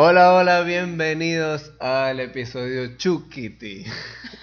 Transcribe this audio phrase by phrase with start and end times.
[0.00, 3.84] Hola, hola, bienvenidos al episodio Chukiti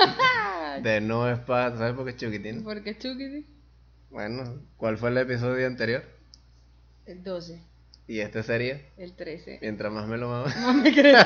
[0.81, 1.77] de No es para.
[1.77, 2.51] ¿Sabes por qué Chukiti?
[2.51, 2.61] no?
[2.61, 3.45] ¿Por qué Chukiti?
[4.09, 6.03] Bueno, ¿cuál fue el episodio anterior?
[7.05, 7.61] El 12,
[8.09, 9.59] Y este sería, el 13.
[9.61, 10.47] mientras más me lo mamo.
[10.59, 11.25] No me crees.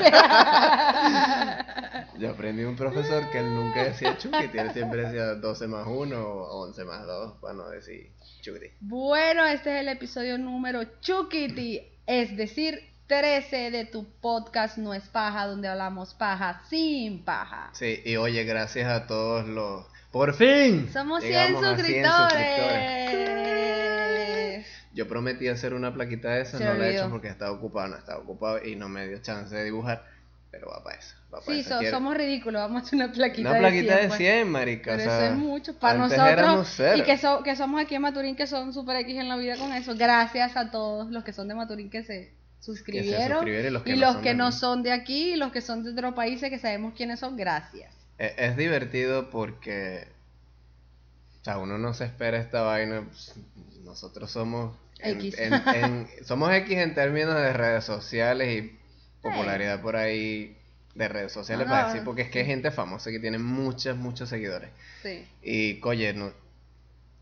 [2.20, 6.16] Yo aprendí un profesor que él nunca decía Chukiti, él siempre decía 12 más 1
[6.24, 8.66] o 11 más 2, para no decir Chukiti.
[8.78, 15.02] Bueno, este es el episodio número Chukiti, es decir, 13 de tu podcast No es
[15.08, 17.70] paja, donde hablamos paja sin paja.
[17.72, 19.84] Sí, y oye, gracias a todos los.
[20.12, 20.88] ¡Por fin!
[20.92, 22.04] Somos 100 Llegamos a 100
[23.10, 24.66] suscriptores.
[24.94, 27.02] Yo prometí hacer una plaquita de esa, Se no la he olvidó.
[27.02, 30.04] hecho porque estaba ocupado, no estaba ocupado y no me dio chance de dibujar,
[30.52, 31.16] pero va para eso.
[31.34, 31.80] Va para Sí, eso.
[31.82, 34.18] so- somos ridículos, vamos a hacer una plaquita Una plaquita de pues.
[34.18, 34.92] 100, marica.
[34.96, 36.80] Pero o sea, eso es mucho para nosotros.
[36.96, 39.56] Y que, so- que somos aquí en Maturín, que son super X en la vida
[39.56, 39.96] con eso.
[39.96, 43.38] Gracias a todos los que son de Maturín que se suscribieron.
[43.38, 44.56] suscribieron y los que y no los son que de no aquí.
[44.58, 47.36] son de aquí y los que son de otros países que sabemos quiénes son.
[47.36, 47.92] Gracias.
[48.18, 50.06] Es, es divertido porque.
[51.40, 53.02] O sea, uno no se espera esta vaina.
[53.06, 53.34] pues,
[53.84, 54.76] Nosotros somos.
[54.98, 55.38] en- X.
[55.38, 58.78] en- en- somos X en términos de redes sociales y
[59.22, 60.56] popularidad por ahí
[60.94, 61.88] de redes sociales No, para no.
[61.88, 64.68] decir, porque es que hay gente famosa que tiene muchos, muchos seguidores.
[65.02, 65.24] Sí.
[65.42, 66.32] Y, coye, no,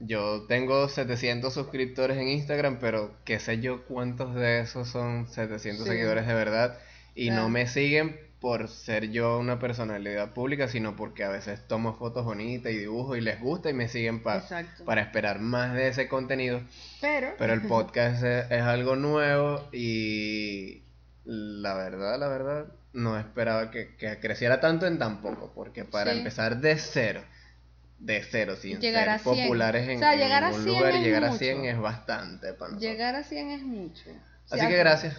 [0.00, 5.84] yo tengo 700 suscriptores en Instagram, pero qué sé yo cuántos de esos son 700
[5.86, 5.90] Sí.
[5.92, 6.78] seguidores de verdad.
[7.14, 7.42] Y Claro.
[7.42, 12.24] no me siguen por ser yo una personalidad pública, sino porque a veces tomo fotos
[12.24, 14.84] bonitas y dibujo y les gusta y me siguen pa- Exacto.
[14.84, 16.60] para esperar más de ese contenido.
[17.00, 17.34] Pero.
[17.36, 20.84] Pero el podcast es, es algo nuevo y
[21.24, 26.12] la verdad, la verdad, no esperaba que, que creciera tanto en tan poco, porque para
[26.12, 26.18] Sí.
[26.18, 27.22] empezar de cero,
[27.98, 29.46] de cero, sin Llegar ser a 100.
[29.46, 31.38] populares en, O sea, llegar a ningún 100 lugar, es llegar a mucho.
[31.38, 32.80] 100 es bastante para nosotros.
[32.82, 34.10] Llegar a 100 es mucho.
[34.10, 35.16] O Así sea, que gracias.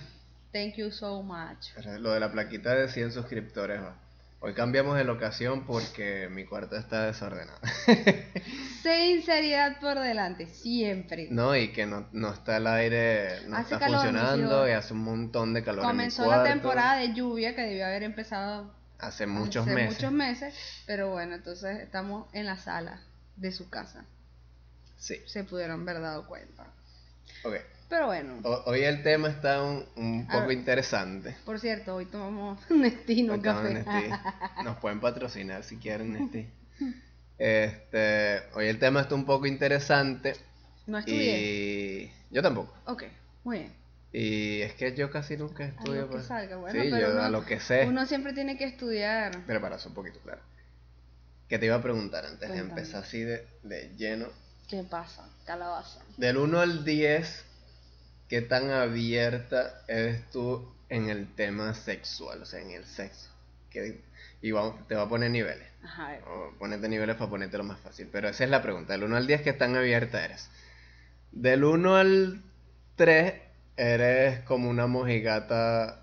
[0.51, 1.67] Thank you so much.
[1.99, 3.81] Lo de la plaquita de 100 suscriptores.
[3.81, 3.95] va.
[4.41, 7.59] Hoy cambiamos de locación porque mi cuarto está desordenado.
[8.81, 11.27] Sinceridad por delante, siempre.
[11.29, 14.93] No, y que no, no está el aire, no Hace está calor, funcionando y hace
[14.93, 18.73] un montón de calor en mi Comenzó la temporada de lluvia que debió haber empezado
[18.99, 19.95] Hace muchos hace meses.
[19.97, 20.53] muchos meses,
[20.85, 23.01] pero bueno, entonces estamos en la sala
[23.37, 24.03] de su casa.
[24.97, 26.67] Sí, Se pudieron haber dado cuenta.
[27.43, 27.55] ok.
[27.87, 30.57] Pero bueno, O- hoy el tema está un, poco ver.
[30.57, 31.35] interesante.
[31.45, 33.73] por cierto, hoy tomamos Nestino Hoy estamos café.
[33.73, 34.15] Nestí.
[34.63, 36.47] Nos pueden patrocinar si quieren Nestí.
[37.37, 40.33] Este, hoy el tema está un poco interesante
[40.87, 42.03] no estudié.
[42.03, 42.73] y yo tampoco.
[42.85, 43.03] Ok,
[43.45, 43.78] muy bien.
[44.11, 46.01] Y es que yo casi nunca estudio.
[46.01, 46.25] lo que pues.
[46.25, 47.85] salga, bueno, sí, pero yo uno- a lo que sé.
[47.87, 49.43] Uno siempre tiene que estudiar.
[49.45, 50.41] Pero para eso un poquito, claro.
[51.47, 52.69] Que te iba a preguntar antes de Cuéntame.
[52.81, 54.27] empezar así de, de lleno.
[54.67, 55.27] ¿Qué pasa?
[55.45, 56.01] Calabaza.
[56.17, 57.43] Del 1 al 10,
[58.29, 62.41] ¿qué tan abierta eres tú en el tema sexual?
[62.41, 63.29] O sea, en el sexo.
[63.71, 64.01] Que,
[64.41, 65.67] y vamos, te voy a poner niveles.
[65.83, 66.17] Ajá.
[66.27, 68.09] O ponerte niveles para ponértelo más fácil.
[68.11, 68.93] Pero esa es la pregunta.
[68.93, 70.49] Del 1 al 10, ¿qué tan abierta eres?
[71.31, 72.41] Del 1 al
[72.95, 73.33] 3,
[73.79, 76.01] eres como una mojigata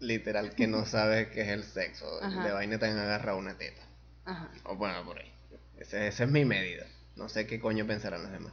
[0.00, 2.06] literal que no sabe qué es el sexo.
[2.22, 2.44] Ajá.
[2.44, 3.82] De vaina te han agarrado una teta.
[4.24, 4.50] Ajá.
[4.64, 5.32] O bueno, por ahí.
[5.78, 6.84] Ese- esa es mi medida.
[7.16, 8.52] No sé qué coño pensarán los demás.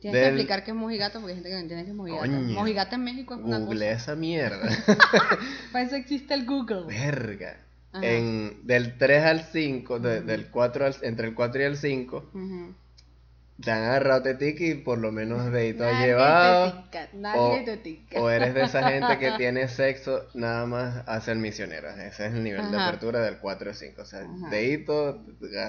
[0.00, 2.22] Tienes que explicar qué es mojigato porque hay gente que no entiende qué es mojigato.
[2.22, 2.38] Coño.
[2.54, 3.90] Mojigato en México es una Google cosa.
[4.02, 4.68] esa mierda.
[5.72, 6.86] Para eso existe el Google.
[6.86, 7.56] Verga.
[7.92, 8.06] Ajá.
[8.06, 12.30] En, del 3 al 5, de- del 4 al, entre el 4 y el 5,
[12.32, 12.74] Ujú.
[13.62, 16.84] Te han agarrado tetica y por lo menos dedito has Nadie llevado.
[16.90, 18.20] O, nadie te tica.
[18.20, 21.88] o eres de esa gente que tiene sexo nada más a ser misionero.
[21.90, 24.02] Ese es el nivel de apertura del 4 al 5.
[24.02, 24.48] O sea, Ajá.
[24.50, 25.24] dedito,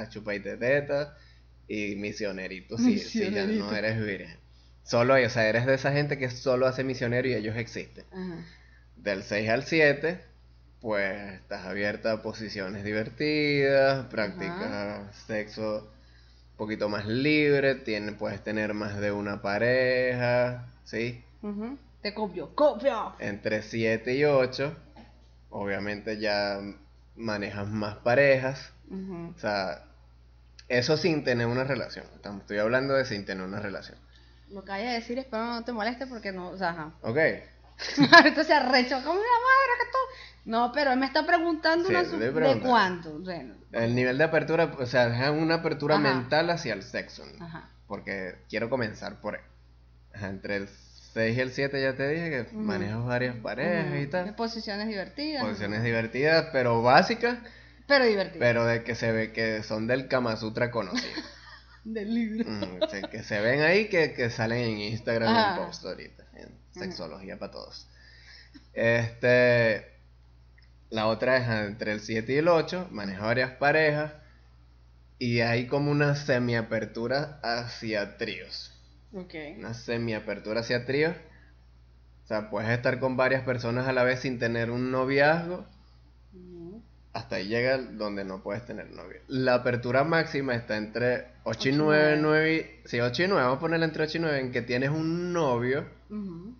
[0.10, 1.18] chupadita de teta
[1.68, 2.78] y misionerito.
[2.78, 3.76] Si, si ya no Misionerito.
[3.76, 4.38] eres virgen.
[4.84, 8.06] Solo, o sea, eres de esa gente que solo hace misionero y ellos existen.
[8.12, 8.46] Ajá.
[8.96, 10.22] Del 6 al 7,
[10.80, 15.92] pues estás abierta a posiciones divertidas, practicas sexo
[16.62, 21.24] poquito más libre, tiene, puedes tener más de una pareja, ¿sí?
[22.04, 23.16] Te copio, copio.
[23.18, 24.72] Entre 7 y 8,
[25.50, 26.60] obviamente ya
[27.16, 29.86] manejas más parejas, o sea,
[30.70, 32.06] eso sin tener una relación,
[32.42, 33.98] estoy hablando de sin tener una relación,
[34.52, 36.92] Lo que vaya a decir espero no te moleste porque no, o sea, ajá.
[37.02, 37.18] ¿ok?
[38.26, 39.98] Entonces arrecho, como una madre que tú.
[40.46, 43.18] No, pero él me está preguntando Sí, una de cuánto.
[43.18, 46.04] Bueno, El nivel de apertura, o sea, es una apertura Ajá.
[46.14, 47.24] mental hacia el sexo.
[47.38, 47.46] ¿no?
[47.46, 47.70] ajá.
[47.88, 49.40] Porque quiero comenzar por
[50.14, 52.60] entre el 6 y el 7 ya te dije que Ujú.
[52.60, 54.36] manejo varias parejas y tal.
[54.36, 55.44] Posiciones divertidas.
[55.44, 57.38] Posiciones divertidas, pero básicas,
[57.88, 58.40] Pero divertidas.
[58.40, 61.14] pero de que se ve que son del Kama Sutra conocido.
[61.84, 62.46] Del libro.
[62.48, 65.56] Mm, que se ven ahí, que, que salen en Instagram Ajá.
[65.62, 67.88] en post ahorita, en sexología para todos.
[68.74, 69.91] Este,
[70.92, 74.14] la otra es entre el 7 y el 8, maneja varias parejas
[75.18, 78.78] y hay como una semiapertura hacia tríos.
[79.14, 79.34] Ok.
[79.58, 81.16] Una semiapertura hacia tríos.
[82.24, 85.66] O sea, puedes estar con varias personas a la vez sin tener un noviazgo.
[86.34, 86.82] Ujú.
[87.14, 89.20] Hasta ahí llega donde no puedes tener novio.
[89.28, 92.20] La apertura máxima está entre 8 y Ocho y 9, nueve.
[92.22, 94.90] 9 sí, 8 y 9, vamos a ponerla entre 8 y 9, en que tienes
[94.90, 96.56] un novio Ujú.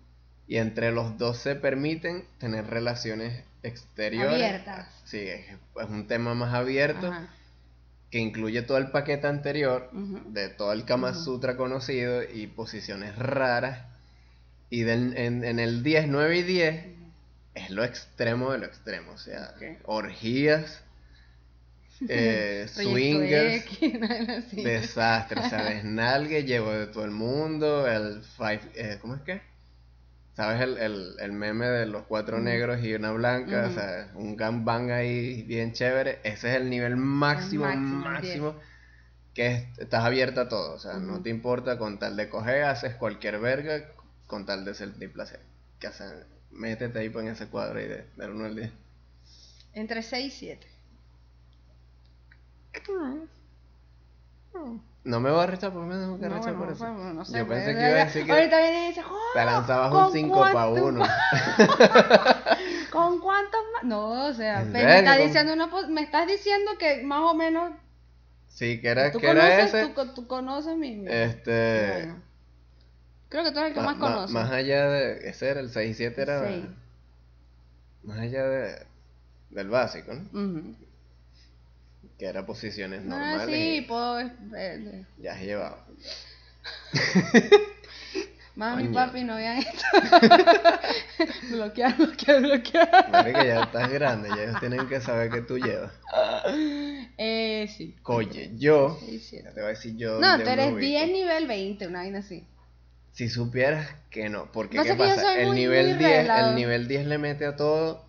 [0.48, 4.32] Y entre los dos se permiten tener relaciones exteriores.
[4.34, 4.88] Abiertas.
[5.04, 7.28] Sí, es, es un tema más abierto Ajá.
[8.10, 11.14] que incluye todo el paquete anterior de todo el Kama.
[11.14, 13.86] Sutra conocido y posiciones raras.
[14.68, 16.86] Y del- en, en el 10, 9 y 10
[17.54, 19.12] es lo extremo de lo extremo.
[19.12, 19.54] O sea,
[19.84, 20.82] orgías,
[22.08, 23.64] eh, swingers,
[24.52, 25.40] desastre.
[25.40, 27.86] O sea, desnalgue, llevo de todo el mundo.
[27.86, 29.51] El five, eh, ¿Cómo es que?
[30.34, 33.66] ¿Sabes el, el, el meme de los cuatro negros y una blanca?
[33.66, 36.20] O sea, un gangbang ahí bien chévere.
[36.24, 38.54] Ese es el nivel máximo, máximo, máximo.
[39.34, 40.74] Que es- estás abierta a todo.
[40.74, 43.90] O sea, no te importa con tal de coger, haces cualquier verga
[44.26, 45.40] con tal de sentir placer.
[45.78, 46.08] Que hacen?
[46.50, 48.70] Métete ahí pues, en ese cuadro y de, del 1 al 10.
[49.74, 50.66] Entre 6 y 7.
[55.04, 56.94] No me voy a rechazar, porque me tengo que No, rechazar bueno, por eso.
[56.94, 59.00] bueno, no sé, Yo pues, pensé que iba a decir que Ahorita viene y dice,
[59.04, 61.02] "Oh, te lanzabas ¿con un 5 para cuánto- 1.
[62.92, 63.84] ¿Con cuántos más?
[63.84, 67.34] No, o sea, ¿En me, estás ¿Con- diciendo una me estás diciendo que más o
[67.34, 67.72] menos
[68.48, 69.88] Sí, que era, tú que era conoces, ese.
[69.94, 71.92] tú, tú conoces mi, Este.
[71.94, 72.22] Bueno.
[73.30, 74.30] Creo que tú eres el que más ma- conoces.
[74.30, 75.28] más allá de.
[75.28, 76.40] Ese era el 6 y 7 era.
[76.44, 76.64] Seis.
[78.04, 78.86] Más allá de,
[79.50, 80.20] del básico, ¿no?
[80.38, 80.74] Ujú.
[82.22, 83.46] Que era posiciones Ah, normales.
[83.48, 85.76] sí, y puedo eh, ya has llevado.
[88.54, 88.94] Mami, Coño.
[88.94, 89.82] papi, no vean esto.
[91.50, 93.10] bloquear, bloquear, bloquear.
[93.10, 95.90] Marica, ya estás grande, ya ellos tienen que saber que tú llevas.
[97.18, 97.96] Eh, sí.
[98.04, 99.00] Oye, yo.
[99.32, 100.20] Ya te voy a decir yo.
[100.20, 100.78] No, tú eres ubico.
[100.78, 102.46] 10 nivel 20, una vaina así.
[103.10, 105.40] Si supieras que no, porque Pasa ¿qué que pasa?
[105.40, 106.50] El muy- nivel muy 10, relajado.
[106.50, 108.06] el nivel 10 le mete a todo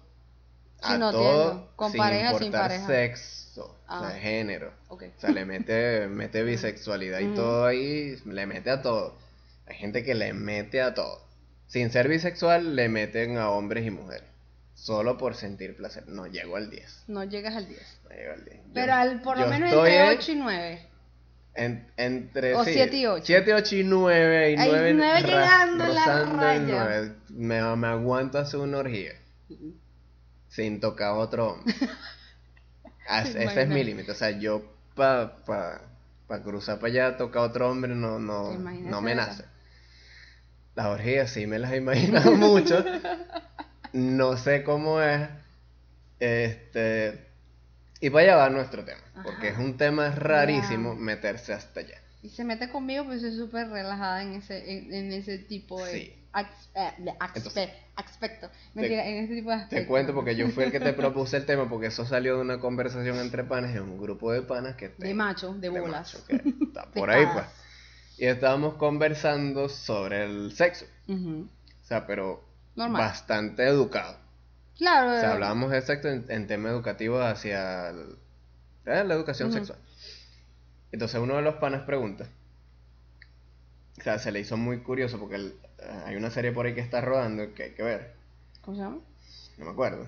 [0.84, 1.72] a Sí, no, todo entiendo.
[1.78, 2.86] Con sin pareja, sin pareja.
[2.86, 4.12] sexo, o sea, Ah.
[4.20, 4.74] género.
[4.88, 5.04] Ok.
[5.18, 7.36] O sea, le mete mete bisexualidad y Ujú.
[7.36, 9.16] todo ahí, le mete a todo.
[9.68, 11.22] Hay gente que le mete a todo.
[11.68, 14.28] Sin ser bisexual le meten a hombres y mujeres.
[14.76, 16.08] Solo por sentir placer.
[16.08, 17.04] No llego al 10.
[17.08, 18.00] No llegas al 10.
[18.04, 18.58] No llego al 10.
[18.58, 20.88] Yo- Pero al, por lo yo menos entre en- 8 y 9.
[21.56, 23.24] en- entre O sí, siete y ocho.
[23.26, 26.84] 7, 8 y 9 y Ay, 9, nueve llegando en la rozando el raya.
[26.84, 27.12] nueve.
[27.30, 29.14] Me, me aguanto hacer una orgía
[30.50, 31.74] sin tocar a otro hombre.
[33.10, 34.12] Ese es mi límite.
[34.12, 34.64] O sea, yo
[34.96, 35.82] para pa,
[36.28, 39.46] pa cruzar para allá, tocar a otro hombre, no, no, no me nace.
[40.76, 42.84] Las orgías sí me las he imaginado mucho.
[43.94, 45.30] No sé cómo es.
[46.20, 47.28] Este.
[48.00, 49.04] Y para allá va nuestro tema.
[49.24, 52.02] Porque es un tema rarísimo meterse hasta allá.
[52.24, 55.92] Y se mete conmigo, pues soy súper relajada en ese, en, en ese tipo de
[55.92, 56.23] Sí.
[56.36, 57.14] Eh, de
[57.96, 58.50] aspecto.
[58.74, 59.88] Mentira, en ese tipo de Te aspecto.
[59.90, 62.60] cuento porque yo fui el que te propuse el tema porque eso salió de una
[62.60, 66.14] conversación entre panas en un grupo de panas que De tengo- macho, de bolas.
[66.14, 67.46] macho, que está De por ahí pues.
[68.18, 70.86] Y estábamos conversando sobre el sexo.
[71.10, 72.44] O sea, pero
[72.76, 73.02] Normal.
[73.02, 74.18] bastante educado.
[74.78, 75.10] Claro.
[75.16, 78.18] O sea, eh, hablábamos de sexo en, en tema educativo hacia el-
[78.86, 79.78] eh, la educación sexual.
[80.92, 82.28] Entonces uno de los panas pregunta.
[84.00, 86.74] O sea, se le hizo muy curioso porque el- eh, hay una serie por ahí
[86.74, 88.14] que está rodando que hay que ver.
[88.62, 89.00] ¿Cómo se llama?
[89.58, 90.08] No me acuerdo.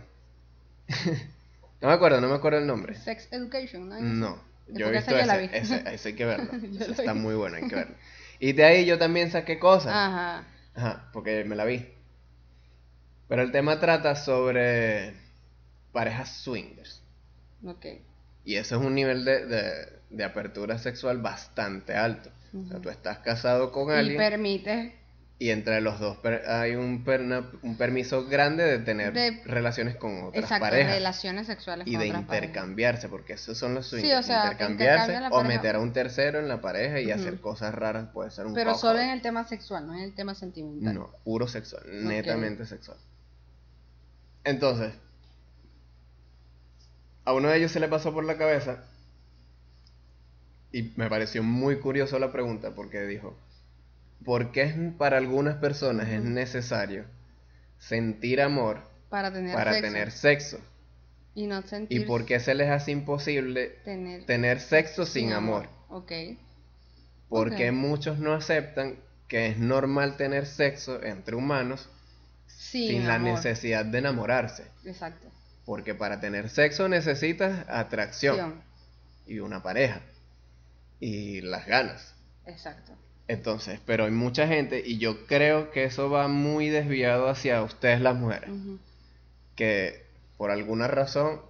[1.82, 2.96] no me acuerdo, no me acuerdo el nombre.
[2.96, 4.00] Sex Education, ¿no?
[4.00, 5.50] No, yo he visto ese, vi.
[5.54, 6.52] ese, ese hay que verlo.
[6.80, 7.20] Ese está vi.
[7.20, 7.96] muy bueno, hay que verlo.
[8.40, 9.94] Y de ahí yo también saqué cosas.
[9.94, 10.44] Ajá.
[10.76, 11.88] Ajá, porque me la vi.
[13.28, 15.14] Pero el tema trata sobre
[15.92, 17.02] parejas swingers.
[17.66, 17.86] Ok.
[18.44, 22.30] Y eso es un nivel de, de, de apertura sexual bastante alto.
[22.64, 24.18] O sea, tú estás casado con Y alguien.
[24.18, 24.96] permite
[25.38, 27.04] y entre los dos per- hay un,
[27.78, 32.08] permiso grande de tener De- relaciones con otras Exacto, parejas relaciones sexuales y con de
[32.08, 32.48] otras parejas.
[32.48, 36.40] intercambiarse, porque esos son los Sí, swingers, o sea, intercambiarse o meter a un tercero
[36.40, 39.46] en la pareja y hacer cosas raras puede ser un Pero solo en el tema
[39.46, 40.94] sexual, no en el tema sentimental.
[40.96, 42.98] no, puro sexual, netamente sexual.
[44.46, 44.94] Entonces,
[47.26, 48.86] a uno de ellos se le pasó por la cabeza
[50.78, 53.34] y me pareció muy curioso la pregunta porque dijo,
[54.26, 57.06] ¿por qué es- para algunas personas es necesario
[57.80, 59.88] sentir amor Para tener para sexo.
[59.88, 60.60] tener sexo?
[61.34, 62.02] Y no sentir...
[62.02, 65.68] ¿Y por qué se les hace imposible Tener, tener sexo sin amor?
[65.90, 66.12] Ok.
[67.30, 68.98] Porque muchos no aceptan
[69.30, 71.90] que es normal tener sexo entre humanos
[72.48, 74.66] Sin, sin la necesidad de enamorarse.
[74.86, 75.28] Exacto.
[75.66, 78.62] Porque para tener sexo necesitas atracción Acción.
[79.26, 80.02] y una pareja
[81.00, 82.16] y las ganas.
[82.46, 82.94] Exacto.
[83.28, 88.00] Entonces, pero hay mucha gente y yo creo que eso va muy desviado hacia ustedes
[88.00, 88.52] las mujeres,
[89.56, 90.06] que
[90.38, 91.42] por alguna razón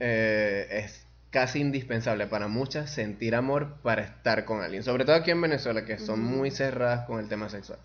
[0.00, 5.30] eh, es casi indispensable para muchas sentir amor para estar con alguien, sobre todo aquí
[5.30, 7.78] en Venezuela que son muy cerradas con el tema sexual,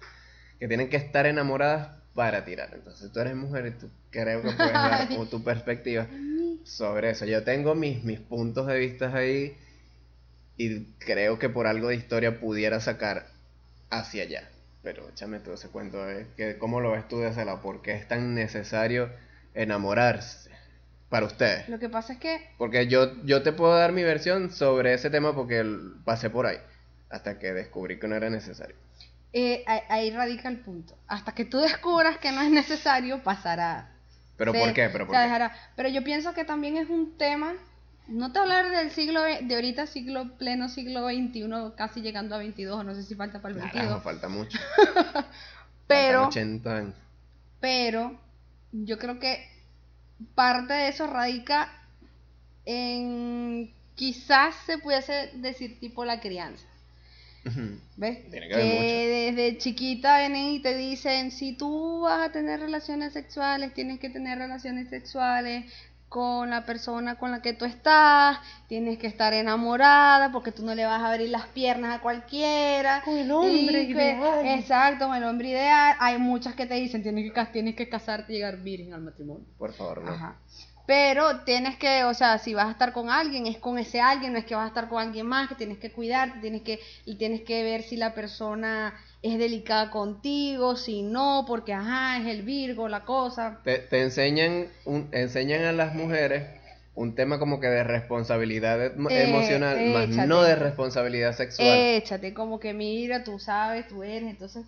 [0.59, 2.69] que tienen que estar enamoradas para tirar.
[2.73, 6.07] Entonces, tú eres mujer y tú creo que puedes dar como tu perspectiva
[6.63, 7.25] sobre eso.
[7.25, 9.57] Yo tengo mis, mis puntos de vista ahí
[10.57, 13.27] y creo que por algo de historia pudiera sacar
[13.89, 14.49] hacia allá.
[14.83, 17.81] Pero échame todo ese cuento de que cómo lo ves tú de ese lado, por
[17.81, 19.09] qué es tan necesario
[19.53, 20.49] enamorarse
[21.09, 21.69] para ustedes.
[21.69, 25.09] Lo que pasa es que Porque yo, yo te puedo dar mi versión sobre ese
[25.09, 25.63] tema porque
[26.03, 26.57] pasé por ahí
[27.09, 28.75] hasta que descubrí que no era necesario.
[29.31, 30.95] eh, ahí, radica el punto.
[31.07, 33.89] Hasta que tú descubras que no es necesario, pasará.
[34.37, 34.89] ¿Pero Se- por qué?
[34.89, 35.21] ¿Pero por qué?
[35.23, 35.51] dejará.
[35.75, 37.53] Pero yo pienso que también es un tema,
[38.07, 42.79] no te hablar del siglo, de ahorita siglo, pleno siglo XXI, casi llegando a 22,
[42.79, 44.03] o no sé si falta para el Carajo, 22.
[44.03, 44.59] falta mucho.
[45.87, 46.95] Pero, Faltan 80 años.
[47.59, 48.17] pero,
[48.71, 49.45] yo creo que
[50.33, 51.71] parte de eso radica
[52.65, 56.65] en, quizás se pudiese decir tipo la crianza.
[57.97, 58.29] ¿Ves?
[58.31, 59.35] Tiene que mucho.
[59.35, 64.09] desde chiquita vienen y te dicen, si tú vas a tener relaciones sexuales, tienes que
[64.09, 65.65] tener relaciones sexuales
[66.13, 70.75] con la persona con la que tú estás, tienes que estar enamorada porque tú no
[70.75, 73.01] le vas a abrir las piernas a cualquiera.
[73.03, 74.45] Con el hombre Y que- ideal.
[74.45, 75.95] Exacto, con el hombre ideal.
[75.99, 79.43] Hay muchas que te dicen, tienes que, tienes que casarte y llegar virgen al matrimonio.
[79.57, 80.11] Por favor, no.
[80.11, 80.35] Ajá.
[80.85, 84.33] Pero tienes que, o sea, si vas a estar con alguien, es con ese alguien,
[84.33, 86.79] no es que vas a estar con alguien más, que tienes que cuidarte, tienes que,
[87.05, 88.93] y tienes que ver si la persona
[89.23, 93.59] es delicada contigo, si no, porque ajá, es el Virgo, la cosa.
[93.63, 96.45] Te, te enseñan, un, enseñan a las mujeres
[96.95, 101.69] un tema como que de responsabilidad em- Eh, emocional, más no de responsabilidad sexual.
[101.69, 104.65] Échate, como que mira, tú sabes, tú eres, entonces.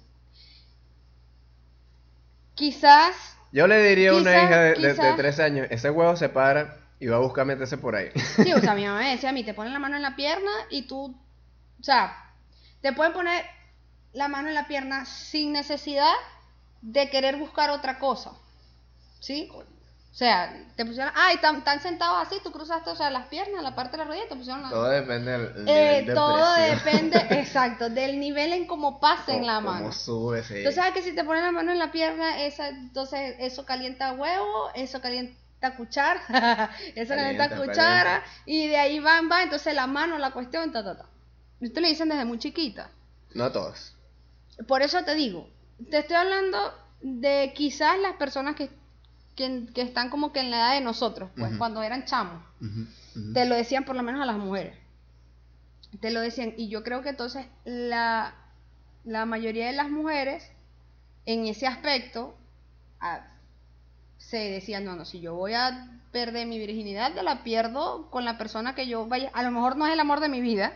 [2.55, 3.15] Quizás,
[3.51, 6.29] Yo le diría a una hija de, de, de quizá- tres años, ese huevo se
[6.29, 8.09] para y va a buscar meterse por ahí.
[8.41, 10.15] sí, o sea, mi mamá me decía a mí, te ponen la mano en la
[10.15, 11.13] pierna y tú,
[11.79, 12.15] o sea,
[12.81, 13.43] te pueden poner
[14.15, 16.13] la mano en la pierna sin necesidad
[16.81, 18.31] de querer buscar otra cosa.
[19.19, 19.49] ¿Sí?
[19.51, 23.61] O sea, te pusieron, ay, tan, tan sentados así, tú cruzaste, o sea, las piernas,
[23.61, 26.53] la parte de la rodilla, te pusieron la Todo depende del Eh, nivel de todo
[26.55, 26.77] presión.
[27.09, 29.91] depende, exacto, del nivel en cómo pasen Cómo- la cómo mano.
[29.91, 30.63] sube, sí.
[30.63, 34.13] Tú sabes que si te ponen la mano en la pierna, esa, entonces eso calienta
[34.13, 36.21] huevo, eso calienta cuchara,
[36.95, 40.81] eso calienta, Calienta, cuchara, y de ahí van, va, entonces la mano, la cuestión, ta,
[40.81, 41.05] ta, ta.
[41.59, 42.89] Esto le dicen desde muy chiquita.
[43.33, 43.94] No todos.
[44.67, 45.49] Por eso te digo,
[45.89, 46.57] te estoy hablando
[47.01, 48.69] de quizás las personas que,
[49.35, 52.41] que, que están como que en la edad de nosotros, pues cuando eran chamos.
[53.33, 54.77] Te lo decían por lo menos a las mujeres.
[55.99, 56.53] Te lo decían.
[56.57, 58.33] Y yo creo que entonces la,
[59.03, 60.49] la mayoría de las mujeres
[61.25, 62.35] en ese aspecto
[62.99, 63.27] ah,
[64.17, 68.23] se decían, no, no, si yo voy a perder mi virginidad, yo la pierdo con
[68.25, 69.29] la persona que yo vaya.
[69.33, 70.73] A lo mejor no es el amor de mi vida,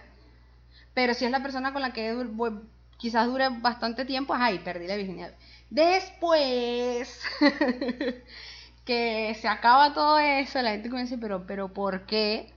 [0.94, 2.60] pero si es la persona con la que voy-
[3.00, 5.36] quizás dure bastante tiempo, ay, perdí la virginidad.
[5.72, 7.22] Después
[8.86, 12.53] que se acaba todo eso, la gente comienza a decir, pero, pero ¿por qué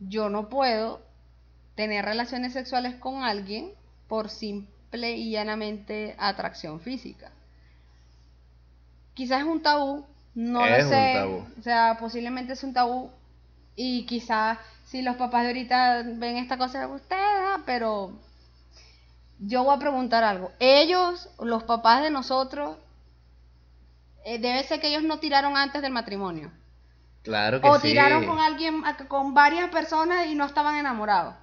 [0.00, 1.02] yo no puedo
[1.76, 3.72] tener relaciones sexuales con alguien
[4.08, 7.32] por simple y llanamente atracción física?
[9.14, 11.08] Quizás es un tabú, no Es lo un sé.
[11.10, 11.46] tabú.
[11.58, 13.10] O sea, posiblemente es un tabú
[13.76, 18.20] y quizás si los papás de ahorita ven esta cosa, ustedes, ah, pero
[19.38, 20.52] yo voy a preguntar algo.
[20.58, 22.76] Ellos, los papás de nosotros,
[24.24, 26.50] eh, debe ser que ellos no tiraron antes del matrimonio.
[27.22, 27.88] Claro que O sí.
[27.88, 31.34] tiraron con alguien, con varias personas y no estaban enamorados.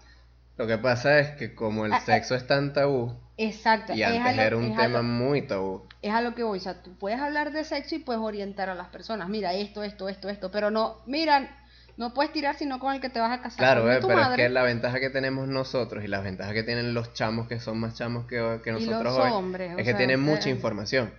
[0.58, 3.94] Lo que pasa es que como el Ah, sexo es tan tabú, Exacto.
[3.94, 5.84] y es antes lo- era un tema lo- muy tabú.
[6.02, 8.70] es a lo que voy, o sea, tú puedes hablar de sexo y puedes orientar
[8.70, 11.58] a las personas, mira esto, esto, esto, esto, pero no, mira,
[11.98, 13.58] no puedes tirar sino con el que te vas a casar.
[13.58, 16.94] Claro, eh, pero es que la ventaja que tenemos nosotros y la ventaja que tienen
[16.94, 20.20] los chamos que son más chamos que, nosotros los hoy hombres, es que sea, tienen
[20.20, 21.14] mucha información.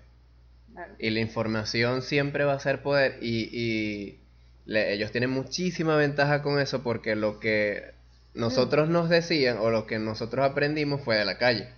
[0.72, 0.94] Claro.
[0.98, 4.20] Y la información siempre va a ser poder y, y
[4.66, 7.94] le- ellos tienen muchísima ventaja con eso porque lo que
[8.34, 11.68] nosotros nos decían o lo que nosotros aprendimos fue de la calle.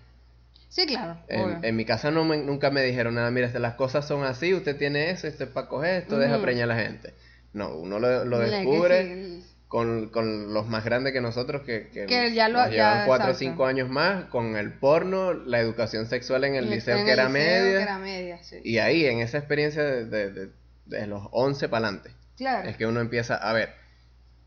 [0.70, 1.18] Sí, claro.
[1.28, 4.76] En, mi casa no me- nunca me dijeron nada, mira, las cosas son así, usted
[4.76, 7.14] tiene eso, esto es para coger esto, deja preñar a la gente.
[7.56, 12.48] No, uno lo, descubre con, con los más grandes que nosotros que, que, Que ya
[12.48, 13.38] lo- nos llevan ya, cuatro o exacto.
[13.38, 17.18] cinco años más, con el porno, la educación sexual en el liceo en que el
[17.18, 18.56] era liceo, media, que era media, sí.
[18.62, 20.50] y ahí en esa experiencia de, de- de-
[20.84, 22.68] de los 11 para adelante, Claro.
[22.68, 23.70] es que uno empieza a ver.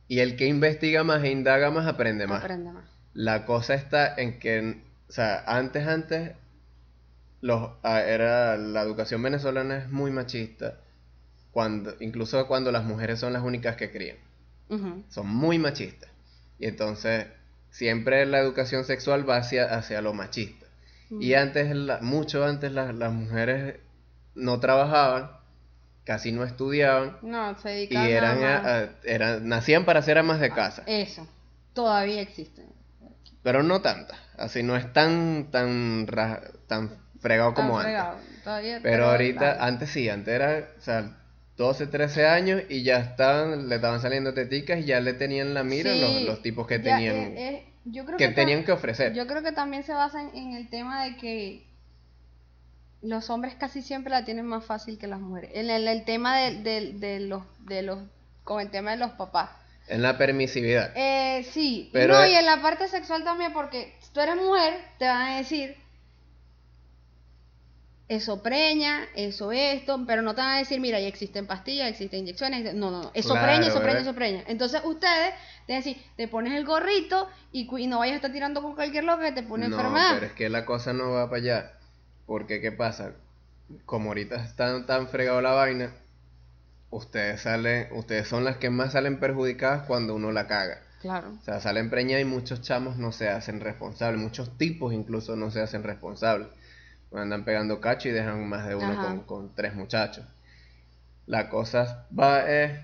[0.08, 2.44] Y el que investiga más e indaga más aprende más.
[2.44, 2.86] Aprende más.
[3.14, 6.32] La cosa está en que, o sea, antes, antes,
[7.42, 10.76] los, ah, era, la educación venezolana es muy machista,
[11.60, 14.16] cuando, incluso cuando las mujeres son las únicas que crían,
[15.10, 16.10] son muy machistas.
[16.58, 17.26] Y entonces,
[17.70, 20.68] siempre la educación sexual va hacia, hacia lo machista.
[21.10, 21.42] Y Ujú.
[21.42, 23.76] antes, la- mucho antes, las, las mujeres
[24.36, 25.32] no trabajaban,
[26.06, 30.40] casi no estudiaban, No, se y dedican eran, a- a- eran, nacían para ser amas
[30.40, 30.84] de casa.
[30.88, 31.28] Eso.
[31.74, 32.64] Todavía existe.
[33.44, 34.16] Pero no tanta.
[34.38, 36.06] Así no es tan tan
[36.68, 36.90] tan
[37.20, 38.02] fregado como antes.
[38.82, 39.64] Pero ahorita, claro.
[39.64, 41.18] antes sí, antes era, o sea,
[41.60, 45.64] 12, 13 años y ya estaban, le estaban saliendo teticas y ya le tenían la
[45.64, 49.14] mira Sí, los, los tipos que tenían, eh, eh, yo creo que tenían que ofrecer.
[49.14, 51.68] Yo creo que también se basa en, en el tema de que
[53.02, 55.52] los hombres casi siempre la tienen más fácil que las mujeres.
[55.54, 58.00] En el, el tema de, de- de los, de los,
[58.46, 59.50] con el tema de los papás.
[59.90, 60.92] En la permisividad.
[60.96, 64.76] Eh, sí, Pero no, y en la parte sexual también, porque si tú eres mujer,
[64.98, 65.76] te van a decir
[68.10, 72.22] eso preña, eso esto, pero no te van a decir, mira, ya existen pastillas, existen
[72.22, 74.44] inyecciones, no, no, no, eso Claro, preña, eso preña, eso preña.
[74.48, 75.36] Entonces ustedes
[75.68, 79.22] te decir, te pones el gorrito y, no vayas a estar tirando con cualquier loco
[79.22, 80.16] que te pone No, enfermedad.
[80.16, 81.74] pero es que la cosa no va para allá.
[82.26, 83.14] Porque, ¿qué pasa?
[83.86, 85.94] Como ahorita están tan fregado la vaina,
[86.90, 90.82] ustedes salen, ustedes son las que más salen perjudicadas cuando uno la caga.
[91.02, 91.38] Claro.
[91.40, 95.52] O sea, salen preñadas y muchos chamos no se hacen responsables, muchos tipos incluso no
[95.52, 96.48] se hacen responsables.
[97.12, 100.26] Andan pegando cacho y dejan más de uno con, con tres muchachos.
[101.26, 102.80] La cosa va es,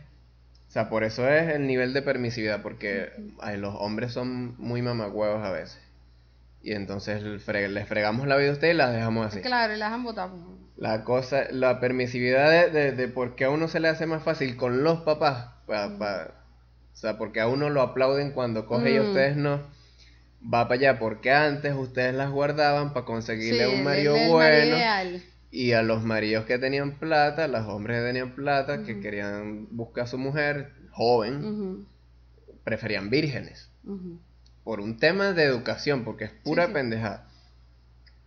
[0.67, 3.11] o sea, por eso es el nivel de permisividad, porque
[3.41, 5.79] ay, los hombres son muy mamagüevos a veces.
[6.61, 9.41] Y entonces fre- les fregamos la vida a ustedes y las dejamos así.
[9.41, 10.37] Claro, y las han botado.
[10.77, 14.23] La cosa, la permisividad de, de, de por qué a uno se le hace más
[14.23, 16.31] fácil con los papás, pa- pa-
[16.93, 19.61] o sea, porque a uno lo aplauden cuando coge y a ustedes no,
[20.53, 24.77] va para allá, porque antes ustedes las guardaban para conseguirle Sí, un marido el bueno
[25.51, 30.03] y a los maridos que tenían plata, los hombres que tenían plata, que querían buscar
[30.03, 31.87] a su mujer joven,
[32.65, 33.69] preferían vírgenes.
[34.65, 36.73] Por un tema de educación, porque es pura sí.
[36.73, 37.29] pendejada.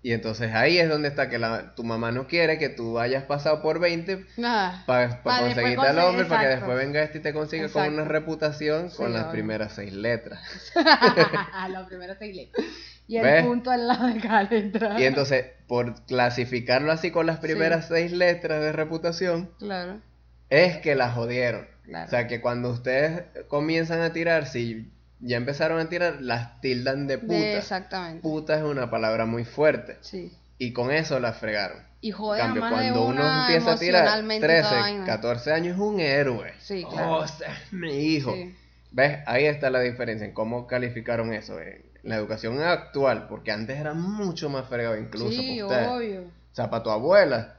[0.08, 3.24] Y entonces ahí es donde está que la, tu mamá no quiere que tú hayas
[3.24, 4.82] pasado por 20 Nada.
[4.86, 7.92] para Pa' después conseguirte al hombre, para que después venga este y te consiga con
[7.92, 9.32] una reputación Sí, con las obvio.
[9.32, 10.40] primeras seis letras.
[10.74, 12.66] la primera seis letras.
[13.06, 13.44] Y el ¿Ves?
[13.44, 14.98] punto al lado de cada letra.
[14.98, 20.00] Y entonces, por clasificarlo así con las primeras seis letras de reputación, Claro.
[20.48, 21.68] es que la jodieron.
[21.84, 22.06] Claro.
[22.06, 24.90] O sea, que cuando ustedes comienzan a tirar, si
[25.20, 27.34] ya empezaron a tirar, las tildan de puta.
[27.34, 28.22] De- exactamente.
[28.22, 29.98] Puta es una palabra muy fuerte.
[30.00, 30.32] Sí.
[30.58, 31.86] Y con eso las fregaron.
[32.00, 34.74] Y joder, cambio, más de cuando uno una empieza a tirar emocionalmente y toda 13,
[34.80, 35.04] vaina.
[35.04, 36.52] 14 años es un héroe.
[36.60, 37.16] Sí, claro.
[37.18, 38.32] Oh, ese es mi hijo.
[38.34, 38.54] Sí.
[38.92, 39.18] ¿Ves?
[39.26, 41.60] Ahí está la diferencia en cómo calificaron eso.
[41.60, 46.22] En la educación actual, porque antes era mucho más fregado incluso Sí, obvio.
[46.22, 47.56] O sea, para tu abuela,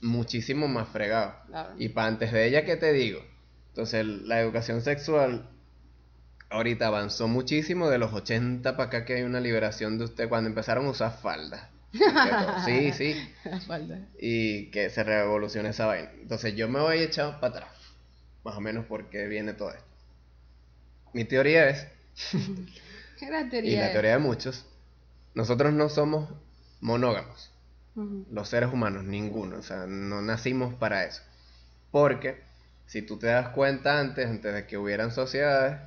[0.00, 1.34] muchísimo más fregado.
[1.46, 1.70] Claro.
[1.78, 3.20] Y para antes de ella, ¿qué te digo?
[3.68, 5.48] Entonces, la educación sexual
[6.50, 10.48] ahorita avanzó muchísimo de los 80 para acá que hay una liberación de usted cuando
[10.50, 11.62] empezaron a usar faldas.
[12.64, 13.16] Sí, sí.
[13.44, 13.98] La falda.
[14.18, 16.10] Y que se revolucione esa vaina.
[16.20, 17.72] Entonces yo me voy echado para atrás.
[18.44, 19.84] Más o menos porque viene todo esto.
[21.12, 21.86] Mi teoría es,
[23.18, 23.80] ¿Qué la y teoría?
[23.80, 23.92] la es?
[23.92, 24.66] teoría de muchos,
[25.34, 26.30] nosotros no somos
[26.80, 27.50] monógamos.
[28.30, 31.22] Los seres humanos, ninguno, o sea, no nacimos para eso.
[31.90, 32.40] Porque
[32.86, 35.80] si tú te das cuenta antes, antes de que hubieran sociedades,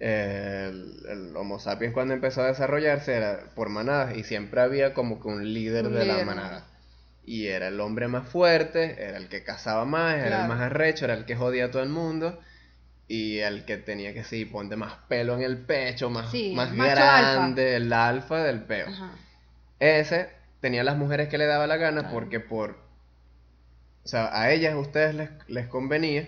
[0.00, 5.20] el, el Homo sapiens cuando empezó a desarrollarse era por manadas y siempre había como
[5.20, 6.66] que un líder Un de la manada.
[7.24, 11.04] Y era el hombre más fuerte, era el que cazaba más, era el más arrecho,
[11.06, 12.40] era el que jodía a todo el mundo.
[13.08, 16.72] y el que tenía que sí, ponte más pelo en el pecho, más, Sí, más
[16.72, 18.88] macho grande, el alfa del peo.
[18.88, 19.26] Ajá.
[19.80, 22.14] Ese tenía las mujeres que le daba la gana Claro.
[22.14, 22.78] porque por...
[24.04, 26.26] O sea, a ellas, a ustedes les, les convenía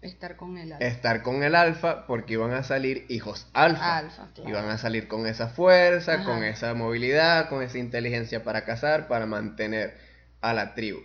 [0.00, 0.84] Estar con el alfa.
[0.86, 3.98] estar con el alfa porque iban a salir hijos alfa.
[3.98, 4.48] Alfa, claro.
[4.50, 6.24] Iban a salir con esa fuerza, Ajá.
[6.24, 9.94] con esa movilidad, con esa inteligencia para cazar, para mantener
[10.40, 11.00] a la tribu.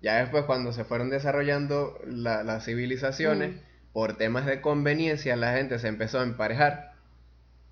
[0.00, 3.58] Ya después cuando se fueron desarrollando la- las civilizaciones, Mm.
[3.92, 6.92] por temas de conveniencia la gente se empezó a emparejar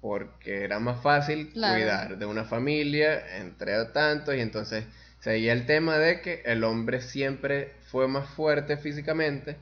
[0.02, 1.74] porque era más fácil Claro.
[1.74, 4.84] cuidar de una familia entre tantos y entonces
[5.20, 9.56] seguía el tema de que el hombre siempre fue más fuerte físicamente.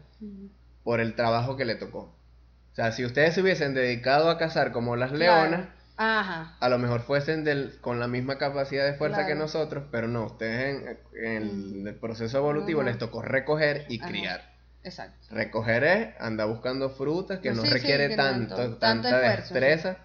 [0.84, 2.14] Por el trabajo que le tocó.
[2.72, 5.50] O sea, si ustedes se hubiesen dedicado a cazar como las Claro.
[5.50, 6.56] leonas, Ajá.
[6.60, 10.26] a lo mejor fuesen del, con la misma capacidad de fuerza que nosotros, pero no,
[10.26, 10.82] ustedes
[11.14, 12.90] en, en el, el proceso evolutivo Ajá.
[12.90, 14.08] les tocó recoger y Ajá.
[14.08, 14.54] criar.
[14.82, 15.28] Exacto.
[15.30, 19.54] Recoger es andar buscando frutas que No, no sí, sí, requiere tanto, tanto tanta esfuerzo,
[19.54, 19.96] destreza.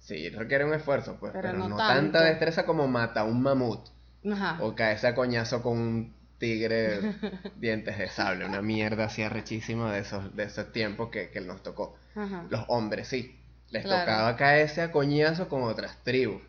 [0.00, 3.86] Sí, requiere un esfuerzo, pues, Pero pero, no tanta destreza como mata un mamut
[4.32, 4.56] Ajá.
[4.62, 7.00] o caerse a coñazo con un tigre
[7.56, 11.62] dientes de sable, una mierda así arrechísima de esos, de esos tiempos que, que nos
[11.62, 11.96] tocó.
[12.14, 12.46] Ajá.
[12.50, 13.38] Los hombres sí,
[13.70, 14.00] les Claro.
[14.00, 16.42] tocaba caerse a coñazo con otras tribus.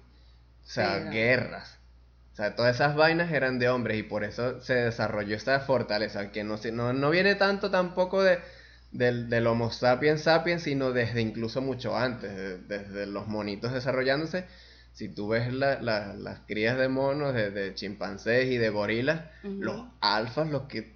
[0.66, 1.78] O sea, Sí, guerras.
[2.34, 6.32] O sea, todas esas vainas eran de hombres y por eso se desarrolló esa fortaleza,
[6.32, 8.40] que no, no, no viene tanto tampoco de,
[8.92, 14.46] del, del Homo sapiens sapiens, sino desde incluso mucho antes, de- desde los monitos desarrollándose.
[15.00, 19.22] Si tú ves la- la- las crías de monos, de, de chimpancés y de gorilas,
[19.44, 20.92] los alfas, los que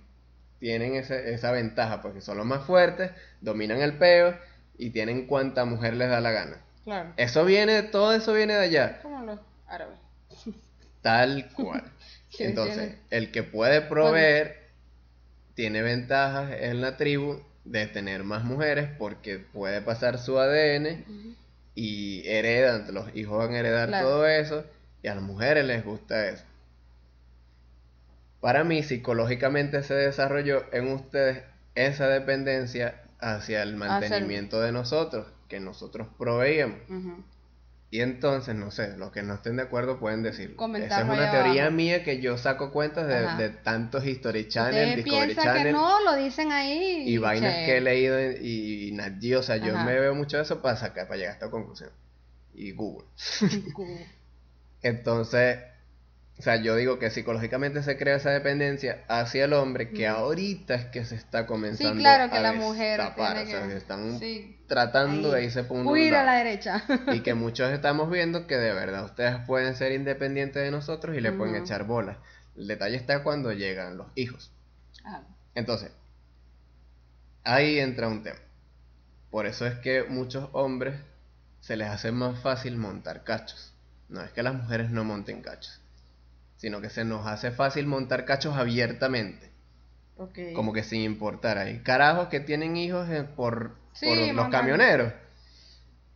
[0.59, 4.37] tienen ese- esa ventaja, porque son los más fuertes, dominan el peo
[4.77, 6.57] y tienen cuanta mujer les da la gana.
[6.83, 7.13] Claro.
[7.15, 8.99] Eso viene, todo eso viene de allá.
[9.03, 9.97] Como los árabes.
[11.01, 11.85] Tal cual.
[12.39, 14.63] Entonces, el que puede proveer
[15.55, 21.05] tiene ventajas en la tribu de tener más mujeres porque puede pasar su ADN.
[21.75, 24.07] Y heredan, los hijos van a heredar Claro.
[24.07, 24.63] todo eso
[25.01, 26.43] y a las mujeres les gusta eso.
[28.41, 31.43] Para mí, psicológicamente se desarrolló en ustedes
[31.75, 36.79] esa dependencia hacia el mantenimiento de nosotros, que nosotros proveíamos.
[37.93, 40.55] Y entonces, no sé, los que no estén de acuerdo pueden decirlo.
[40.77, 41.75] Esa es una teoría abajo.
[41.75, 46.15] mía que yo saco cuentas de, tantos History Channel, Discovery piensa que Channel no, lo
[46.15, 47.03] dicen ahí.
[47.05, 47.65] y vainas che.
[47.65, 50.59] que he leído y, y Nat Geo, o sea, yo me veo mucho de eso
[50.59, 51.91] para sacar, para llegar a esta conclusión.
[52.55, 53.05] Y Google.
[54.81, 55.59] Entonces,
[56.37, 60.73] o sea, yo digo que psicológicamente se crea esa dependencia hacia el hombre que ahorita
[60.75, 63.67] es que se está comenzando Sí, claro que a la mujer destapar, tiene o sea,
[63.67, 65.41] que- están sí, tratando ahí.
[65.41, 66.83] de irse por un Huir a la derecha.
[67.13, 71.21] y que muchos estamos viendo que de verdad ustedes pueden ser independientes de nosotros y
[71.21, 72.17] le pueden echar bolas.
[72.55, 74.51] El detalle está cuando llegan los hijos.
[75.05, 75.21] Ah,
[75.55, 75.91] Entonces,
[77.43, 78.39] ahí entra un tema.
[79.29, 80.95] Por eso es que muchos hombres
[81.61, 83.73] se les hace más fácil montar cachos.
[84.09, 85.79] No es que las mujeres no monten cachos,
[86.63, 89.51] sino que se nos hace fácil montar cachos abiertamente,
[90.55, 91.57] como que sin importar.
[91.57, 95.11] Hay carajos que tienen hijos eh, por, Sí, por los camioneros.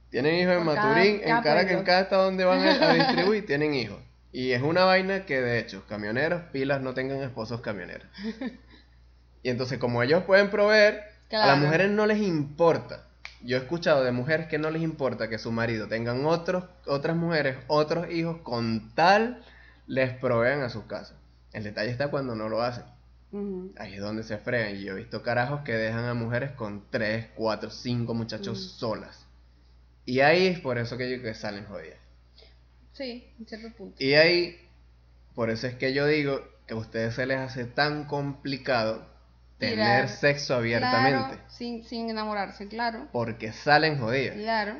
[0.09, 2.93] Tienen hijos en cada- Maturín, cada en Caracas, en cada estado donde van a, a
[2.93, 3.97] distribuir, tienen hijos.
[4.31, 8.07] Y es una vaina que de hecho, camioneros, pilas, no tengan esposos camioneros.
[9.43, 13.03] Y entonces, como ellos pueden proveer, a las mujeres no les importa.
[13.43, 17.15] Yo he escuchado de mujeres que no les importa que su marido tengan otros, otras
[17.17, 19.43] mujeres, otros hijos, con tal
[19.87, 21.17] les provean a sus casas.
[21.53, 22.83] El detalle está cuando no lo hacen.
[23.77, 24.75] Ahí es donde se fregan.
[24.75, 29.25] Y yo he visto carajos que dejan a mujeres con 3, 4, 5 muchachos solas.
[30.05, 31.99] Y ahí es por eso que yo que salen jodidas.
[32.93, 34.03] Sí, en cierto punto.
[34.03, 34.57] Y ahí,
[35.35, 39.05] por eso es que yo digo que a ustedes se les hace tan complicado
[39.57, 41.35] tener sexo abiertamente.
[41.35, 43.07] Claro, sin, sin enamorarse, claro.
[43.11, 44.35] Porque salen jodidas.
[44.35, 44.77] Claro.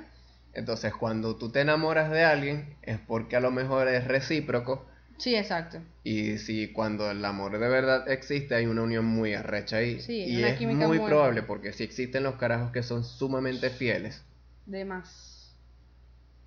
[0.53, 4.87] Entonces, cuando tú te enamoras de alguien, es porque a lo mejor es recíproco.
[5.17, 5.80] Sí, exacto.
[6.03, 9.99] Y si cuando el amor de verdad existe, hay una unión muy arrecha ahí.
[9.99, 14.23] Sí, y es muy muy- probable, porque si existen los carajos que son sumamente fieles,
[14.67, 15.56] De más.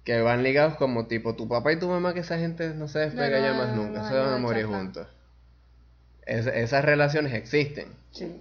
[0.05, 3.01] que van ligados como tipo tu papá y tu mamá, que esa gente no se
[3.01, 5.09] despega No, ya más no, nunca, se van a morir juntos.
[6.27, 7.89] Es- esas relaciones existen.
[8.13, 8.41] Sí.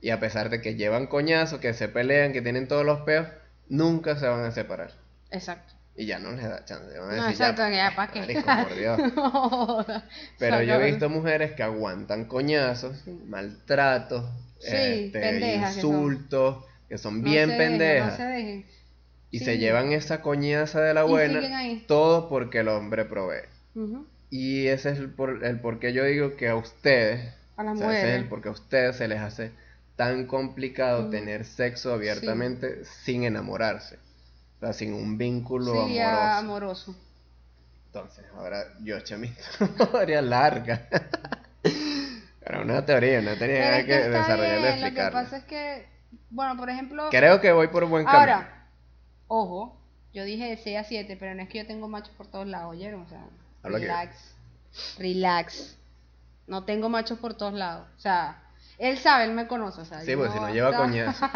[0.00, 3.26] Y a pesar de que llevan coñazos, que se pelean, que tienen todos los peos,
[3.68, 4.92] nunca se van a separar.
[5.30, 5.74] Exacto.
[5.96, 6.98] Y ya no les da chance.
[6.98, 8.20] van a No, exacto, ya, ¿pa' qué?
[8.20, 8.98] marico, por Dios.
[9.14, 10.08] No joda.
[10.38, 14.24] Pero yo he visto mujeres que aguantan coñazos, maltratos,
[14.58, 15.90] Sí, este, pendejas que son.
[15.92, 18.10] insultos, que son No bien dejen, pendejas.
[18.12, 18.64] no se dejen.
[19.30, 19.44] y Sí.
[19.44, 21.40] se llevan esa coñaza de la buena,
[21.86, 23.48] todo porque el hombre provee.
[24.30, 27.76] Y ese es el por, el por qué yo digo que a ustedes, A las
[27.76, 28.28] o sea, ese es el mujeres.
[28.30, 29.52] porque a ustedes se les hace
[29.96, 33.98] tan complicado tener sexo abiertamente sin enamorarse.
[34.64, 36.38] Sea, sin un vínculo Sí, amoroso.
[36.38, 36.96] amoroso.
[37.86, 39.30] Entonces, ahora yo eché mi
[39.92, 40.88] teoría larga.
[42.40, 45.36] Era una teoría, no tenía Pero es que, está desarrollarla y bien, Lo que pasa
[45.36, 45.86] es que,
[46.30, 48.20] bueno, por ejemplo, Creo que voy por buen camino.
[48.20, 48.66] ahora,
[49.28, 49.76] ojo,
[50.14, 52.46] yo dije de 6 a 7, pero no es que yo tengo machos por todos
[52.46, 53.02] lados, ¿oyeron?
[53.02, 53.20] O sea,
[53.62, 54.34] Habla que- relax,
[54.98, 55.76] relax.
[56.46, 57.86] No tengo machos por todos lados.
[57.96, 58.42] O sea,
[58.78, 61.24] él sabe, él me conoce, o sea, Sí, pues si no lleva coñazo.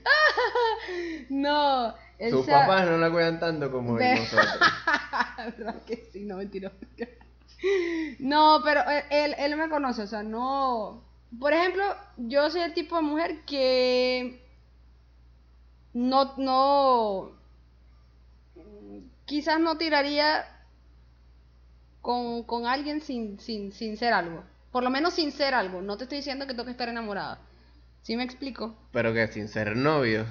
[1.30, 1.94] no,
[2.30, 4.58] Sus papás no la cuidan tanto como nosotros.
[5.36, 6.24] ¿Verdad que sí?
[6.24, 6.72] No, mentira.
[8.18, 11.04] No, pero él, él, él me conoce, o sea, no...
[11.40, 11.84] Por ejemplo,
[12.18, 14.42] yo soy el tipo de mujer que
[15.94, 17.32] no, no,
[19.24, 20.44] quizás no tiraría
[22.00, 24.44] con, con alguien sin, sin, sin ser algo.
[24.70, 25.82] Por lo menos sin ser algo.
[25.82, 27.40] No te estoy diciendo que tengo que estar enamorada.
[28.02, 28.74] ¿Sí me explico?
[28.92, 30.26] Pero que sin ser novios.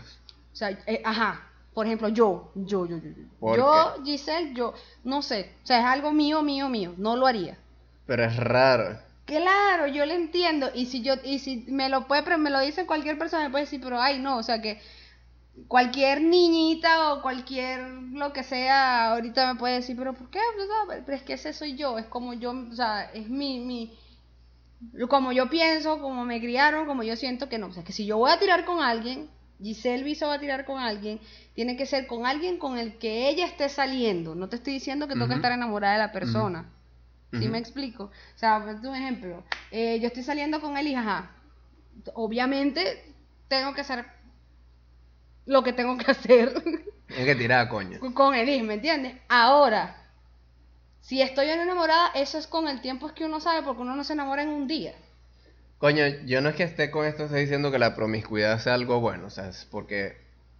[0.53, 1.47] O sea, eh, ajá.
[1.73, 3.23] Por ejemplo, yo, yo, yo, yo, yo.
[3.39, 4.73] ¿Por Yo, Giselle, yo,
[5.05, 5.51] no sé.
[5.63, 6.93] O sea, es algo mío, mío, mío.
[6.97, 7.57] No lo haría.
[8.05, 8.99] Pero es raro.
[9.25, 10.69] Claro, yo lo entiendo.
[10.73, 13.49] Y si yo, y si me lo puede, pre- me lo dice cualquier persona, me
[13.51, 14.81] puede decir, pero ay, no, o sea que
[15.67, 17.81] cualquier niñita o cualquier
[18.13, 20.39] lo que sea, ahorita me puede decir, pero ¿por qué?
[21.05, 23.97] Pero es que ese soy yo, es como yo, o sea, es mi, mi,
[25.09, 27.67] como yo pienso, como me criaron, como yo siento que no.
[27.67, 29.29] O sea, que si yo voy a tirar con alguien,
[29.61, 31.19] Giselle Viso va a tirar con alguien,
[31.53, 34.35] tiene que ser con alguien con el que ella esté saliendo.
[34.35, 35.39] No te estoy diciendo que tengo que Ujú.
[35.39, 36.65] estar enamorada de la persona.
[37.31, 37.51] ¿Sí Ujú.
[37.51, 38.05] me explico?
[38.05, 41.31] O sea, un ejemplo, eh, yo estoy saliendo con él y ajá,
[42.13, 43.03] obviamente
[43.47, 44.05] tengo que hacer
[45.45, 46.53] lo que tengo que hacer
[47.17, 47.99] Hay que tirar a coño.
[48.13, 49.15] con él, ¿me entiendes?
[49.29, 50.00] Ahora,
[51.01, 54.03] si estoy enamorada, eso es con el tiempo es que uno sabe, porque uno no
[54.03, 54.93] se enamora en un día.
[55.77, 58.99] Coño, yo no es que esté con esto, estoy diciendo que la promiscuidad sea algo
[58.99, 60.15] bueno, o sea, es porque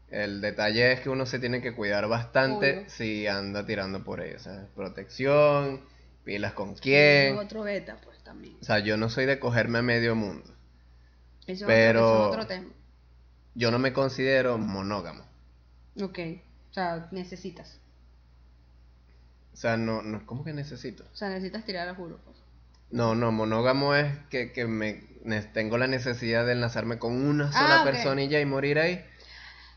[0.09, 2.89] el detalle es que uno se tiene que cuidar bastante Obvio.
[2.89, 5.81] si anda tirando por ahí, o sea, protección,
[6.23, 7.37] pilas con Es quién.
[7.37, 8.57] otro beta, pues también.
[8.61, 10.51] O sea, yo no soy de cogerme a medio mundo.
[11.47, 12.73] Eso, Pero- es, otro, eso es otro tema.
[13.53, 15.23] Yo no me considero monógamo.
[16.01, 16.19] Ok,
[16.71, 17.79] o sea, necesitas.
[19.61, 21.03] O sea, no, no, ¿cómo que necesito?
[21.03, 22.17] O sea, necesitas tirar a juro.
[22.25, 22.35] Pues.
[22.89, 25.03] No, no, monógamo es que, que me
[25.53, 27.91] tengo la necesidad de enlazarme con una sola Ah, ok.
[27.91, 29.05] personilla y morir ahí.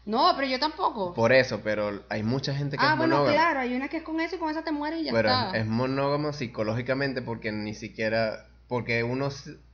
[0.07, 1.13] No, pero yo tampoco.
[1.13, 3.37] Por eso, pero hay mucha gente que ah, es bueno, monógama.
[3.37, 5.29] claro, hay una que es con eso y con esa te mueres y ya pero
[5.29, 5.51] está.
[5.51, 8.47] es, es monógamo psicológicamente porque ni siquiera.
[8.69, 9.29] Porque uno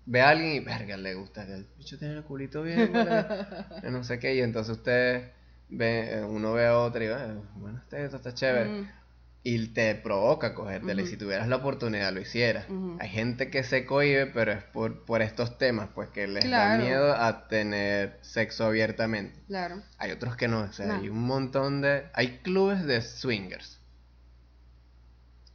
[0.06, 2.92] ve a alguien y, verga, le gusta que el bicho tiene el culito bien,
[3.92, 5.30] no sé qué, y entonces usted
[5.68, 8.68] ve, eh, uno ve a otra y "Ah, bueno, este, esto está chévere.
[8.70, 8.99] Mm.
[9.42, 11.12] Y te provoca cogértela, y Ujú.
[11.12, 12.66] si tuvieras la oportunidad lo hicieras.
[12.98, 16.82] Hay gente que se cohibe, pero es por, por estos temas, pues que les Claro.
[16.82, 19.40] da miedo a tener sexo abiertamente.
[19.46, 19.82] Claro.
[19.96, 20.94] Hay otros que no, o sea, No.
[20.96, 22.04] hay un montón de...
[22.12, 23.78] Hay clubes de swingers.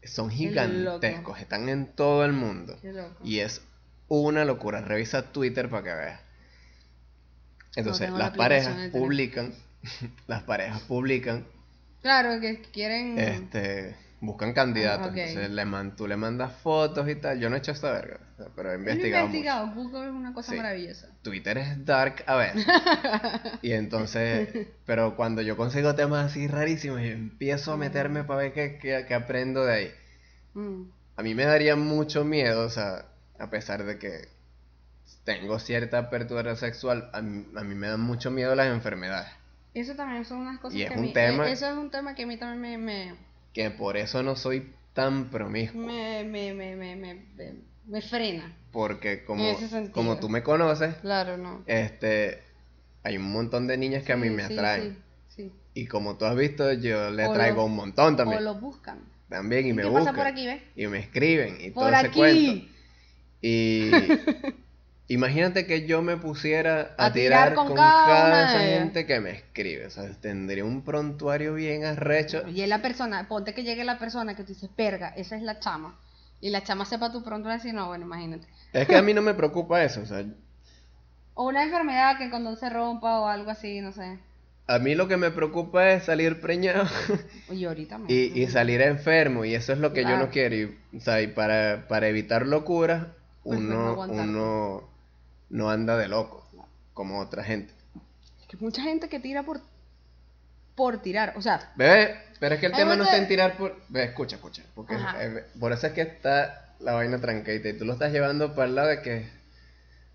[0.04, 2.78] Son gigantescos, están en todo el mundo.
[2.82, 3.20] Qué loco.
[3.24, 3.62] Y es
[4.08, 4.82] una locura.
[4.82, 6.20] Revisa Twitter para que veas.
[7.76, 9.54] Entonces, las parejas publican,
[10.28, 11.46] las parejas publican,
[12.06, 13.18] Claro, que quieren.
[13.18, 15.08] este, buscan candidatos.
[15.08, 15.18] Ah.
[15.20, 17.40] Entonces, le man, tú le mandas fotos y tal.
[17.40, 18.20] Yo no he hecho esta verga,
[18.56, 19.26] pero he lo he investigado.
[19.28, 19.38] mucho.
[19.38, 20.04] investigado.
[20.06, 20.58] Es una cosa Sí.
[20.58, 21.08] maravillosa.
[21.24, 22.54] Twitter es dark a ver.
[23.64, 28.54] y entonces, pero cuando yo consigo temas así rarísimos y empiezo a meterme para ver
[28.54, 29.92] qué, qué- qué aprendo de ahí,
[30.54, 30.84] Mm.
[31.18, 33.08] a mí me daría mucho miedo, o sea,
[33.40, 34.28] a pesar de que
[35.24, 39.32] tengo cierta apertura sexual, a mí, a mí me dan mucho miedo las enfermedades.
[39.76, 41.78] Eso también son unas cosas Y es que a un mí- tema- eh, Eso es
[41.78, 43.12] un tema que a mí también me.
[43.12, 43.16] me
[43.54, 45.80] Que por eso no soy tan promiscuo.
[45.82, 46.96] me, me, me, me,
[47.86, 48.56] me, frena.
[48.72, 51.64] Porque como, ese como tú me conoces, Claro, no.
[51.68, 52.42] este,
[53.04, 54.98] hay un montón de niñas que a mí Sí, me sí, atraen.
[55.28, 55.52] sí, sí.
[55.74, 58.40] Y como tú has visto, yo le O traigo lo- un montón también.
[58.40, 59.00] O lo buscan.
[59.30, 60.06] También y me ¿Qué buscan.
[60.06, 60.62] pasa por aquí, ves?
[60.76, 62.18] Y me escriben y todo Por ese aquí.
[62.20, 62.68] cuento.
[63.42, 63.92] Y
[65.08, 69.20] imagínate que yo me pusiera a, A tirar tirar, con con, cada esa gente que
[69.20, 69.86] me escribe.
[69.86, 72.44] O sea, tendría un prontuario bien arrecho.
[72.48, 75.42] Y es la persona, ponte que llegue la persona que tú dices, perga, esa es
[75.44, 75.96] la chama.
[76.42, 78.48] Y la chama sepa tu y decir, no, bueno, imagínate.
[78.74, 80.02] Es que a mí no me preocupa eso.
[80.02, 80.26] O sea,
[81.34, 84.18] O una enfermedad que cuando se rompa o algo así, no sé.
[84.68, 86.86] a mí lo que me preocupa es salir preñado
[87.52, 89.46] Y ahorita me- y, y salir enfermo.
[89.46, 90.56] Y eso es lo que yo no quiero.
[90.56, 93.08] Y, o sea, y para, para evitar locuras,
[93.44, 94.90] Pues no uno, uno
[95.50, 96.48] no anda de loco,
[96.94, 97.74] como otra gente.
[98.42, 99.62] Es que mucha gente que tira por
[100.76, 103.80] por tirar, o sea, Bebé, pero es que el tema no está en tirar por...
[103.88, 104.62] Ve, escucha, escucha.
[104.76, 108.54] Porque eh, por eso es que está la vaina tranquita y tú lo estás llevando
[108.54, 109.26] para el lado de que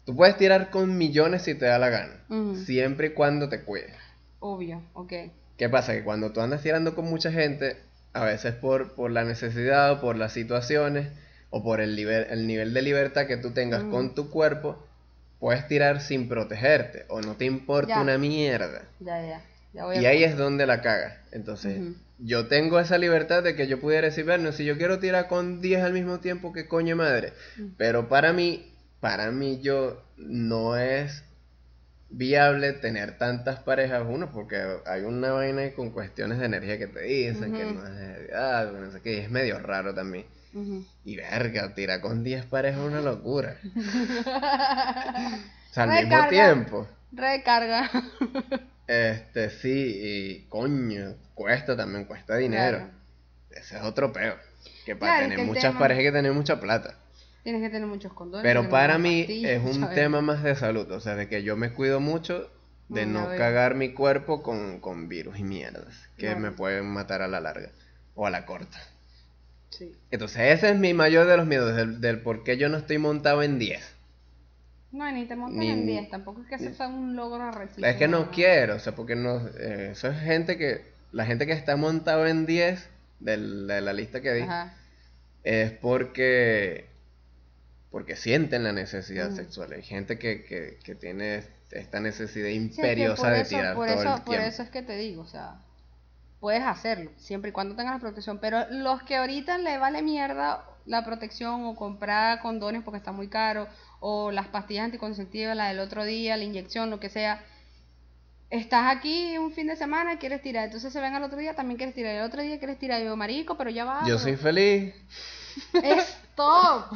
[0.05, 2.25] tú puedes tirar con millones si te da la gana,
[2.67, 3.97] siempre y cuando te cuides.
[4.41, 5.13] Obvio, ok.
[5.57, 5.93] ¿Qué pasa?
[5.93, 7.79] Que cuando tú andas tirando con mucha gente,
[8.13, 11.09] a veces por, por la necesidad o por las situaciones
[11.51, 14.87] o por el, nivel el nivel de libertad que tú tengas con tu cuerpo,
[15.41, 18.01] puedes tirar sin protegerte o no te importa Ya.
[18.03, 18.83] una mierda.
[19.01, 19.41] Ya, ya.
[19.73, 21.15] ya voy Y a- ahí es donde la cagas.
[21.33, 21.81] Entonces,
[22.19, 25.61] yo tengo esa libertad de que yo pudiera decir, bueno, si yo quiero tirar con
[25.61, 27.33] 10 al mismo tiempo, que coño madre.
[27.79, 31.25] Pero para mí, para mí yo no es
[32.11, 37.01] viable tener tantas parejas, uno, porque hay una vaina con cuestiones de energía que te
[37.03, 40.27] dicen, que no es que no sé qué, y es medio raro también.
[41.05, 43.57] Y verga, tirar con 10 parejas es una locura.
[43.63, 43.65] O
[45.73, 46.89] sea, al mismo tiempo.
[47.13, 47.91] Recarga.
[48.87, 52.79] Este, sí, y coño, cuesta también, cuesta dinero.
[52.79, 52.93] Claro.
[53.51, 54.35] Ese es otro peo.
[54.85, 56.97] Que para Claro, tener que muchas tema- parejas hay que tener mucha plata.
[57.43, 58.43] Tienes que tener muchos condones.
[58.43, 59.95] Pero para mí pastillas, es un ¿sabes?
[59.95, 62.51] tema más de salud, o sea, de que yo me cuido mucho
[62.89, 66.41] de no cagar mi cuerpo con, con virus y mierdas que Claro.
[66.41, 67.71] me pueden matar a la larga
[68.15, 68.79] o a la corta.
[69.71, 69.97] Sí.
[70.11, 72.99] Entonces ese es mi mayor de los miedos, del, del por qué yo no estoy
[72.99, 73.83] montado en 10.
[74.93, 77.87] No, ni te montas Ni- en 10, tampoco es que eso sea un logro arrechísimo.
[77.87, 81.47] Es que no quiero, o sea, porque no, eh, eso es gente que, la gente
[81.47, 82.89] que está montado en 10
[83.21, 84.75] del- de la lista que di, Ajá.
[85.45, 86.87] es porque
[87.91, 89.37] porque sienten la necesidad Mm.
[89.37, 89.73] sexual.
[89.73, 93.75] Hay gente que, que, que tiene esta necesidad Sí, es que imperiosa de eso, tirar
[93.75, 95.57] por todo eso, el por eso es que te digo, o sea,
[96.41, 100.65] puedes hacerlo, siempre y cuando tengas la protección, pero los que ahorita le vale mierda
[100.87, 103.69] la protección o comprar condones porque está muy caro,
[104.01, 107.45] o las pastillas anticonceptivas, la del otro día, la inyección, lo que sea,
[108.49, 111.55] estás aquí un fin de semana y quieres tirar, entonces se ven al otro día,
[111.55, 114.03] también quieres tirar, el otro día quieres tirar, yo marico, pero ya va.
[114.07, 114.95] Yo soy feliz,
[115.75, 116.93] Stop.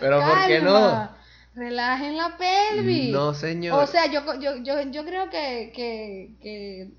[0.00, 0.72] pero ¿por qué no?
[0.72, 1.14] Calma.
[1.54, 3.10] Relajen la pelvis.
[3.10, 3.82] No, señor.
[3.82, 6.92] O sea, yo, yo, yo, yo creo que, que, que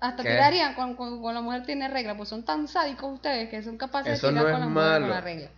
[0.00, 0.30] hasta ¿Qué?
[0.30, 3.76] tirarían cuando, cuando, cuando la mujer tiene regla, pues son tan sádicos ustedes que son
[3.76, 5.50] capaces Eso de tirar no con la mujer con la regla.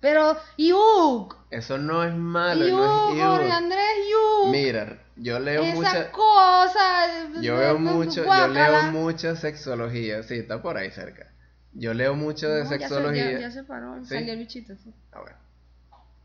[0.00, 1.36] Pero, ¡yuk!
[1.50, 2.78] Eso no es malo, ¡Yuk!
[2.78, 2.84] no
[3.14, 3.52] es Jorge.
[3.52, 4.50] Andrés, ¡yuk!
[4.50, 7.10] Mira, yo leo Esas mucha cosas.
[7.42, 11.26] yo veo mucho, yo leo mucha sexología, sí, está por ahí cerca.
[11.72, 13.32] Yo leo mucho de No, ya se- sexología.
[13.32, 14.14] Ya, ya se paró, ¿Sí?
[14.14, 14.74] salió el bichito.
[14.82, 15.36] sí, Ah, bueno.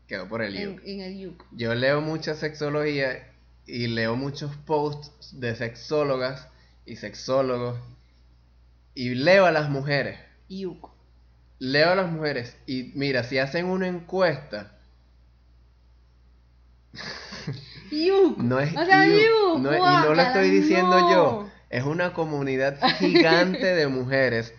[0.08, 0.80] Quedó por el en, iu.
[0.84, 1.44] en el yuk.
[1.52, 3.28] Yo leo mucha sexología
[3.66, 6.48] y leo muchos posts de sexólogas
[6.86, 7.78] y sexólogos
[8.94, 10.18] y leo a las mujeres.
[11.58, 14.72] Leo a las mujeres y mira, si hacen una encuesta,
[18.38, 19.06] no es O sea,
[19.58, 21.10] no es- y no lo estoy diciendo no.
[21.10, 24.54] yo, es una comunidad gigante de mujeres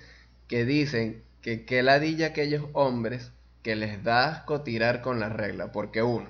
[0.47, 3.31] que dicen que qué ladilla aquellos hombres
[3.63, 6.29] que les da asco tirar con la regla, porque uno,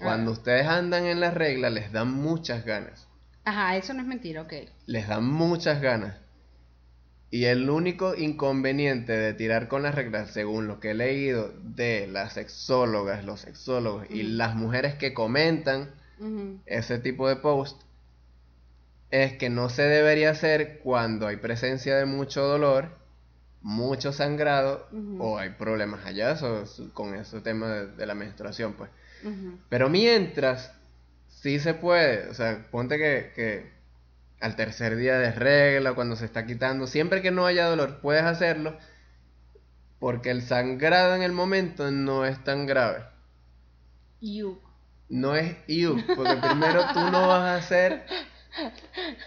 [0.00, 3.07] cuando ustedes andan en la regla les dan muchas ganas.
[3.48, 4.52] Ajá, eso no es mentira, ok.
[4.86, 6.16] les dan muchas ganas.
[7.30, 12.06] Y el único inconveniente de tirar con las reglas, según lo que he leído de
[12.06, 15.90] las sexólogas, los sexólogos y las mujeres que comentan
[16.66, 17.82] ese tipo de post,
[19.10, 22.96] es que no se debería hacer cuando hay presencia de mucho dolor,
[23.60, 26.36] mucho sangrado o hay problemas allá
[26.94, 28.90] con ese tema de, de la menstruación, pues.
[29.68, 30.72] Pero mientras,
[31.40, 32.28] sí se puede.
[32.28, 33.70] O sea, ponte que, que
[34.40, 38.24] al tercer día de regla, cuando se está quitando, siempre que no haya dolor, puedes
[38.24, 38.76] hacerlo.
[39.98, 43.04] Porque el sangrado en el momento no es tan grave.
[44.20, 44.60] Yuk.
[45.08, 48.04] No es iu, porque primero tú no vas a hacer.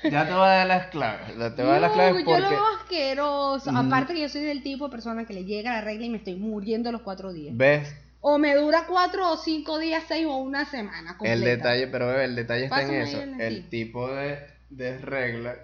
[0.03, 1.27] Ya te voy a dar las claves.
[1.55, 2.41] Te voy a dar las No, claves yo porque.
[2.41, 3.71] lo veo asqueroso.
[3.71, 3.77] Mm.
[3.77, 6.17] Aparte que yo soy del tipo de persona que le llega la regla y me
[6.17, 7.55] estoy muriendo los cuatro días.
[7.57, 7.93] ¿Ves?
[8.21, 11.33] O me dura cuatro o cinco días, seis o una semana completa.
[11.33, 13.41] El detalle, pero bebé, el detalle está en Pásame eso.
[13.43, 15.55] el tipo de, de regla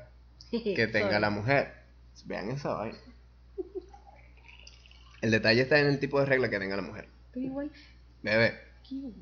[0.52, 1.74] que tenga la mujer.
[2.26, 2.98] Vean esa vaina.
[5.22, 7.08] El detalle está en el tipo de regla que tenga la mujer.
[8.24, 8.60] Bebé,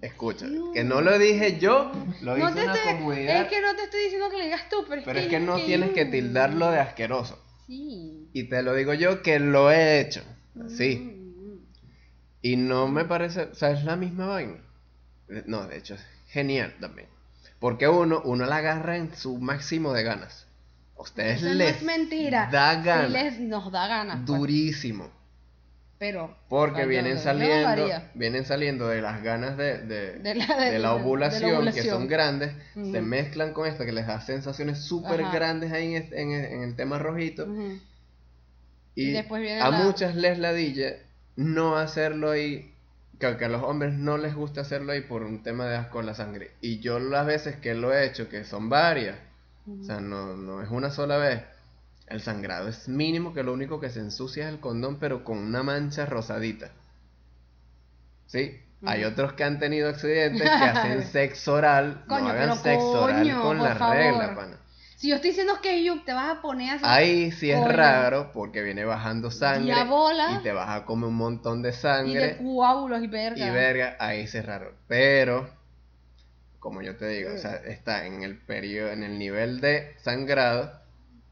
[0.01, 0.45] escucha.
[0.73, 3.41] Que no lo dije yo, lo No hizo una estoy- comunidad.
[3.43, 5.39] Es que no te estoy diciendo que le digas tú, pero es que es que
[5.39, 7.41] no que tienes que tildarlo de asqueroso.
[7.67, 8.29] Sí.
[8.33, 10.21] Y te lo digo yo que lo he hecho.
[10.65, 11.24] Así.
[12.45, 14.57] Y no me parece, o sea, es la misma vaina.
[15.29, 17.07] Eh, No, de hecho, es genial también.
[17.59, 20.45] Porque uno, uno la agarra en su máximo de ganas.
[20.97, 22.47] A ustedes Eso no les es mentira.
[22.51, 23.11] da Sí ganas.
[23.11, 24.17] les, nos da ganas.
[24.17, 24.25] pues.
[24.39, 25.09] Durísimo.
[25.97, 26.37] Pero.
[26.49, 31.65] Porque vienen yo saliendo, vienen saliendo de las ganas de, de, De la- de- ovulación,
[31.73, 36.09] que son grandes, se mezclan con esto que les da sensaciones súper grandes ahí en,
[36.13, 37.47] en- en el tema rojito.
[38.93, 40.97] Y, Y después viene a muchas les ladilla
[41.35, 42.73] no hacerlo ahí,
[43.19, 46.05] que, a los hombres no les gusta hacerlo ahí por un tema de asco en
[46.05, 46.51] la sangre.
[46.61, 49.17] Y yo las veces que lo he hecho, que son varias,
[49.67, 51.41] o sea, no, no es una sola vez,
[52.07, 55.37] el sangrado es mínimo, que lo único que se ensucia es el condón, pero con
[55.39, 56.71] una mancha rosadita.
[58.27, 58.61] ¿Sí?
[58.85, 63.57] Hay otros que han tenido accidentes que hacen sexo oral, no hagan sexo oral con
[63.57, 64.57] la regla, pana.
[64.95, 68.31] Si yo estoy diciendo que yo te vas a poner a Ahí sí es raro
[68.31, 72.11] porque viene bajando sangre y, te vas a comer un montón de sangre.
[72.11, 73.45] Y de coágulos y verga.
[73.45, 74.73] Y verga, ahí sí es raro.
[74.87, 75.49] Pero,
[76.59, 80.71] como yo te digo, o sea, está en el periodo, en el nivel de sangrado.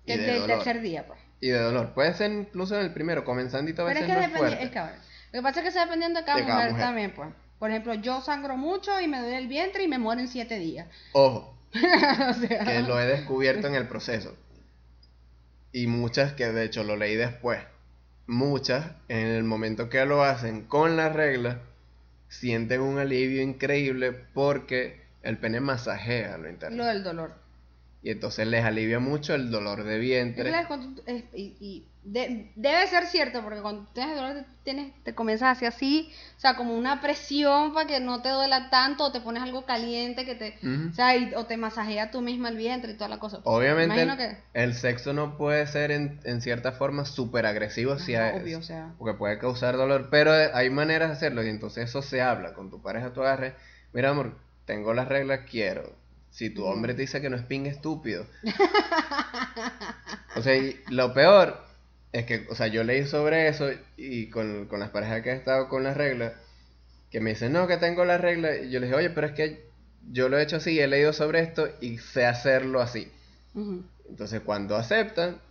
[0.05, 1.20] Y de del tercer día, pues.
[1.39, 1.93] Y de dolor.
[1.93, 4.80] Puede ser incluso en el primero, comenzandito a veces Pero es que depende, es que,
[4.80, 7.30] Lo que pasa es que está dependiendo de cada, mujer, también, pues.
[7.59, 10.59] Por ejemplo, yo sangro mucho y me duele el vientre y me muero en siete
[10.59, 10.86] días.
[11.14, 11.53] Ojo,
[12.65, 14.36] que lo he descubierto en el proceso.
[15.71, 17.59] Y muchas que de hecho lo leí después.
[18.28, 21.61] Muchas, en el momento que lo hacen con la regla,
[22.30, 26.78] sienten un alivio increíble porque el pene masajea lo interno.
[26.78, 27.34] Lo del dolor.
[28.01, 30.51] Y entonces les alivia mucho el dolor de vientre.
[31.34, 36.39] y, debe ser cierto, porque cuando tienes dolor te, tienes, te comienzas así así, o
[36.39, 40.26] sea, como una presión para que no te duela tanto, o te pones algo caliente
[40.26, 40.58] que te,
[40.89, 43.39] o sea, o te masajea tú misma el vientre y toda la cosa.
[43.43, 48.64] Obviamente el, sexo no puede ser en, en cierta forma súper agresivo, si obvio, o
[48.64, 48.93] sea.
[48.97, 52.70] porque puede causar dolor, pero hay maneras de hacerlo y entonces eso se habla con
[52.70, 53.56] tu pareja, tu agarre,
[53.93, 57.68] mira amor, tengo las reglas, quiero si tu hombre te dice que no es ping
[57.68, 58.26] estúpido.
[60.36, 61.64] o sea, lo peor
[62.14, 65.68] es que, o sea, yo leí sobre eso y con, las parejas que he estado
[65.68, 66.34] con las reglas,
[67.09, 68.57] que me dicen, no, que tengo las reglas.
[68.64, 69.66] Y yo les dije, oye, pero es que
[70.11, 73.11] yo lo he hecho así, he leído sobre esto y sé hacerlo así.
[74.07, 75.41] Entonces, cuando aceptan,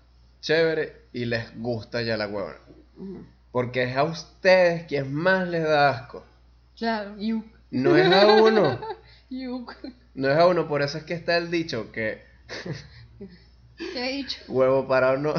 [0.41, 2.59] chévere, y les gusta ya la huevona.
[3.51, 6.25] Porque es a ustedes quien más les da asco.
[6.77, 7.17] Claro,
[7.71, 8.81] No es a uno.
[10.15, 12.23] No es a uno, por eso es que está el dicho que.
[13.79, 14.39] ¿Qué he dicho?
[14.49, 15.33] Huevo para uno.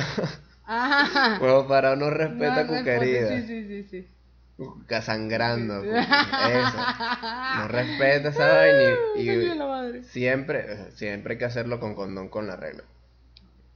[1.41, 3.30] Huevo para uno respeta no, querida.
[3.30, 4.07] Sí, sí, sí, sí.
[4.88, 5.84] Casangrando.
[5.84, 6.78] Eso.
[7.57, 12.84] No respeta esa vaina y, siempre, siempre hay que hacerlo con condón con la regla.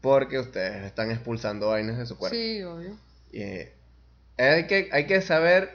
[0.01, 2.35] Porque ustedes están expulsando vainas de su cuerpo.
[2.35, 2.95] Sí, obvio.
[3.31, 3.41] Y
[4.41, 5.71] hay que, hay que saber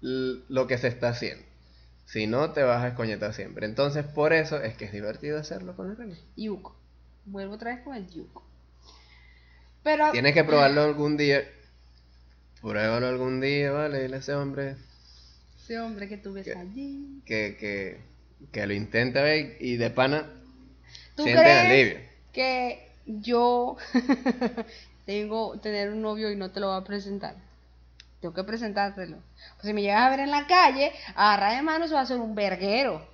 [0.00, 1.44] lo que se está haciendo.
[2.06, 3.66] Si no, te vas a escoñetar siempre.
[3.66, 6.16] Entonces, por eso es que es divertido hacerlo con el reloj.
[6.36, 6.76] Yuko.
[7.24, 8.46] Vuelvo otra vez con el yuko.
[9.86, 10.10] Pero...
[10.10, 11.44] Tienes que probarlo algún día.
[12.60, 14.02] Pruébalo algún día, ¿vale?
[14.02, 14.74] Dile a ese hombre.
[15.62, 17.22] Ese hombre que tú ves allí.
[17.24, 18.00] Que, que,
[18.50, 20.28] que lo intenta ver y de pana
[21.14, 22.00] ¿Tú siente alivio.
[22.32, 23.76] Que yo
[25.06, 27.36] tengo tener un novio y no te lo voy a presentar
[28.20, 29.18] tengo que presentártelo.
[29.54, 32.02] Pues si me llegas a ver en la calle, agarra de mano, se va a
[32.02, 33.06] hacer un verguero.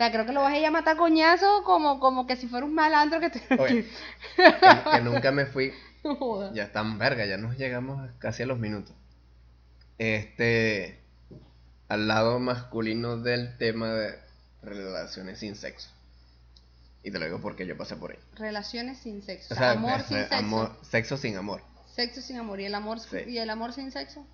[0.00, 2.48] O sea, creo que lo vas a ir a matar coñazo como, como que si
[2.48, 3.40] fuera un malandro que te...
[3.48, 3.86] que,
[4.34, 5.74] que, nunca me fui.
[6.54, 8.94] ya están verga, ya nos llegamos casi a los minutos.
[9.98, 11.04] Este...
[11.88, 14.18] Al lado masculino del tema de
[14.62, 15.90] relaciones sin sexo.
[17.02, 18.18] Y te lo digo porque yo pasé por ahí.
[18.36, 19.52] Relaciones sin sexo.
[19.52, 20.76] O sea, amor sin sexo.
[20.80, 21.60] sexo sin amor.
[21.94, 22.58] Sexo sin amor.
[22.58, 24.26] ¿Y el amor, ¿y el amor sin sexo?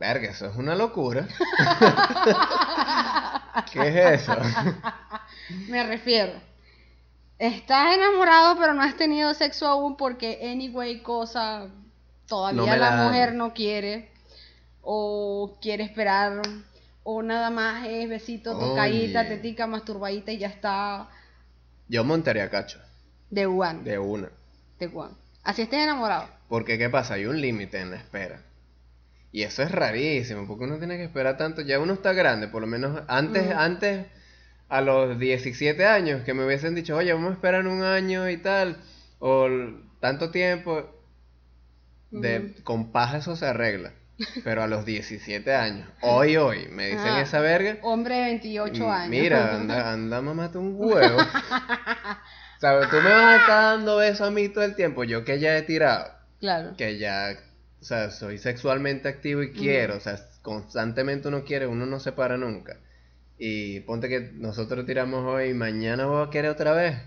[0.00, 1.28] Verga, eso es una locura.
[3.72, 4.36] ¿Qué es eso?
[5.68, 6.32] Me refiero.
[7.38, 11.68] Estás enamorado pero no has tenido sexo aún porque anyway cosa
[12.26, 14.10] todavía la, mujer no quiere
[14.82, 16.42] o quiere esperar
[17.02, 21.08] o nada más es besito, tocadita, tetica, masturbadita y ya está.
[21.88, 22.78] Yo montaría cacho.
[23.30, 23.82] De one.
[23.82, 24.28] De una.
[25.42, 26.28] Así estés enamorado.
[26.48, 27.14] Porque, ¿qué pasa?
[27.14, 28.42] Hay un límite en la espera.
[29.32, 31.62] Y eso es rarísimo, porque uno tiene que esperar tanto.
[31.62, 34.06] Ya uno está grande, por lo menos antes, antes,
[34.68, 38.38] a los 17 años, que me hubiesen dicho, oye, vamos a esperar un año y
[38.38, 38.78] tal,
[39.20, 39.48] o
[40.00, 40.90] tanto tiempo,
[42.10, 43.92] de, con paja eso se arregla.
[44.44, 47.78] Pero a los 17 años, hoy, hoy, me dicen esa verga.
[47.82, 49.10] Hombre de 28 años.
[49.10, 51.18] Mira, anda, anda mamate un huevo.
[52.58, 52.90] ¿Sabes?
[52.90, 55.04] Tú me vas a estar dando besos a mí todo el tiempo.
[55.04, 56.12] Yo que ya he tirado.
[56.40, 56.74] Claro.
[56.76, 57.34] Que ya,
[57.80, 59.96] o sea, soy sexualmente activo y quiero.
[59.96, 62.78] O sea, constantemente uno quiere, uno no se para nunca.
[63.38, 66.98] Y ponte que nosotros tiramos hoy y mañana voy a querer otra vez.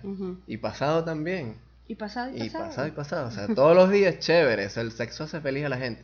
[0.47, 1.57] Y pasado también.
[1.87, 2.65] Y pasado y pasado.
[2.65, 3.27] Y pasado y pasado.
[3.27, 4.65] O sea, todos los días chévere.
[4.65, 6.03] O sea, el sexo hace feliz a la gente.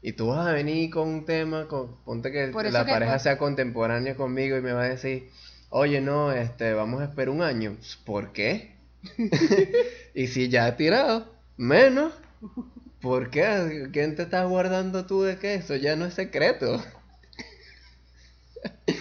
[0.00, 4.16] Y tú vas a venir con un tema, con, ponte que la pareja sea contemporánea
[4.16, 5.28] conmigo y me va a decir,
[5.68, 7.76] oye, no, este, vamos a esperar un año.
[8.06, 8.76] ¿Por qué?
[10.14, 12.14] y si ya he tirado, menos.
[13.00, 13.88] ¿Por qué?
[13.92, 15.54] ¿Quién te estás guardando tú de qué?
[15.54, 16.82] Eso ya no es secreto.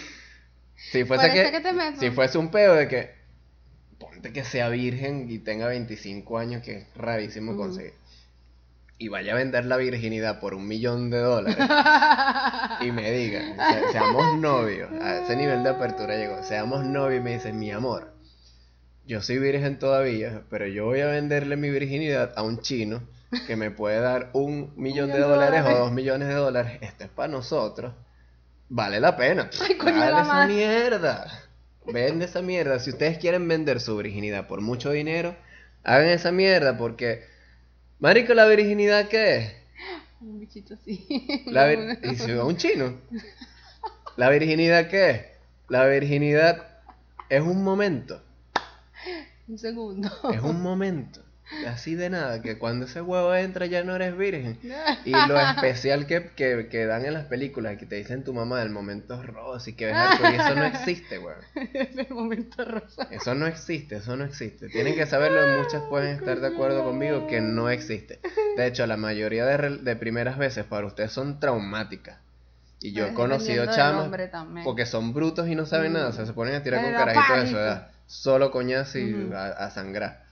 [0.92, 1.62] si fuese que,
[2.00, 3.12] si fuese un peo de que
[4.00, 7.94] ponte que sea virgen y tenga 25 años, que es rarísimo conseguir.
[8.98, 11.58] Y vaya a vender la virginidad por un millón de dólares.
[12.82, 13.56] y me diga,
[13.92, 14.92] seamos novios.
[15.02, 16.44] A ese nivel de apertura llegó.
[16.44, 18.14] Seamos novios y me dice, mi amor,
[19.06, 23.02] yo soy virgen todavía, pero yo voy a venderle mi virginidad a un chino
[23.46, 26.80] que me puede dar un millón de dólares o dos millones de dólares.
[26.82, 27.94] Esto es para nosotros.
[28.70, 29.50] Vale la pena.
[29.62, 31.44] Ay, Dale esa mierda.
[31.86, 32.80] Vende esa mierda.
[32.80, 35.36] Si ustedes quieren vender su virginidad por mucho dinero,
[35.84, 37.24] hagan esa mierda porque,
[38.00, 39.54] marico, ¿la virginidad qué es?
[40.22, 41.06] Un bichito así.
[42.04, 43.00] y si va un chino.
[44.18, 45.26] ¿La virginidad qué es?
[45.70, 46.68] La virginidad
[47.30, 48.22] es un momento.
[49.48, 50.10] Un segundo.
[50.32, 51.22] Es un momento.
[51.68, 54.60] Así de nada, que cuando ese huevo entra ya no eres virgen.
[55.06, 58.62] Y lo especial que, que, que dan en las películas, que te dicen tu mamá,
[58.62, 61.40] el momento rosa y que ves y eso no existe, weón.
[61.74, 63.08] El momento rosa.
[63.12, 64.70] Eso no existe, eso no existe.
[64.70, 68.20] Tienen que saberlo, muchas pueden estar de acuerdo conmigo que no existe.
[68.56, 72.20] De hecho, la mayoría de, de primeras veces para ustedes son traumáticas.
[72.82, 74.10] Y yo he conocido chamas
[74.64, 77.40] porque son brutos y no saben nada, o sea, se ponen a tirar con carajitos
[77.42, 77.90] de su edad.
[78.08, 80.29] Solo coñazo y a sangrar.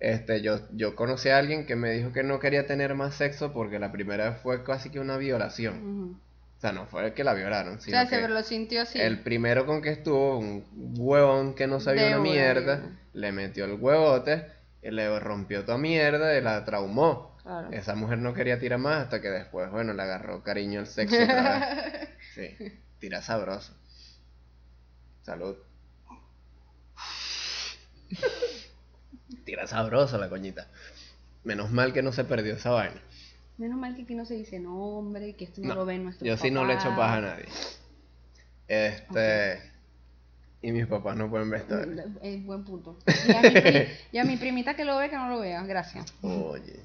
[0.00, 3.52] Este, yo, yo conocí a alguien que me dijo que no quería tener más sexo
[3.52, 6.18] porque la primera vez fue casi que una violación.
[6.56, 8.98] O sea, no fue el que la violaron, sino que lo sintió así.
[9.00, 10.64] El primero con que estuvo, un
[10.98, 12.82] huevón que no sabía una mierda,
[13.12, 14.46] le metió el huevote,
[14.82, 17.36] y le rompió toda mierda y la traumó.
[17.70, 21.16] Esa mujer no quería tirar más hasta que después, bueno, le agarró cariño el sexo
[22.34, 22.56] Sí,
[22.98, 23.74] tira sabroso.
[25.22, 25.56] Salud.
[29.44, 30.68] Tira sabroso la coñita.
[31.44, 33.00] Menos mal que no se perdió esa vaina.
[33.58, 36.36] Menos mal que aquí no se dice nombre, que esto no, lo ven nuestros Yo
[36.36, 37.46] sí no le echo paja a nadie.
[38.68, 39.70] Este.
[40.62, 41.78] Y mis papás no pueden ver esto.
[42.22, 42.98] Es buen punto.
[44.12, 45.62] Y a, mi primita que lo ve, que no lo vea.
[45.64, 46.12] Gracias.
[46.22, 46.80] Oye.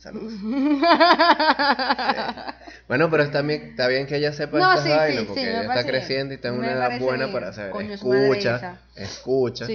[0.00, 0.32] Saludos.
[2.88, 5.86] Bueno, pero está bien, está bien que ella sepa no, estas vainas, porque ella está
[5.86, 7.92] creciendo y está en una edad buena para saber.
[7.92, 9.66] Escucha, escucha.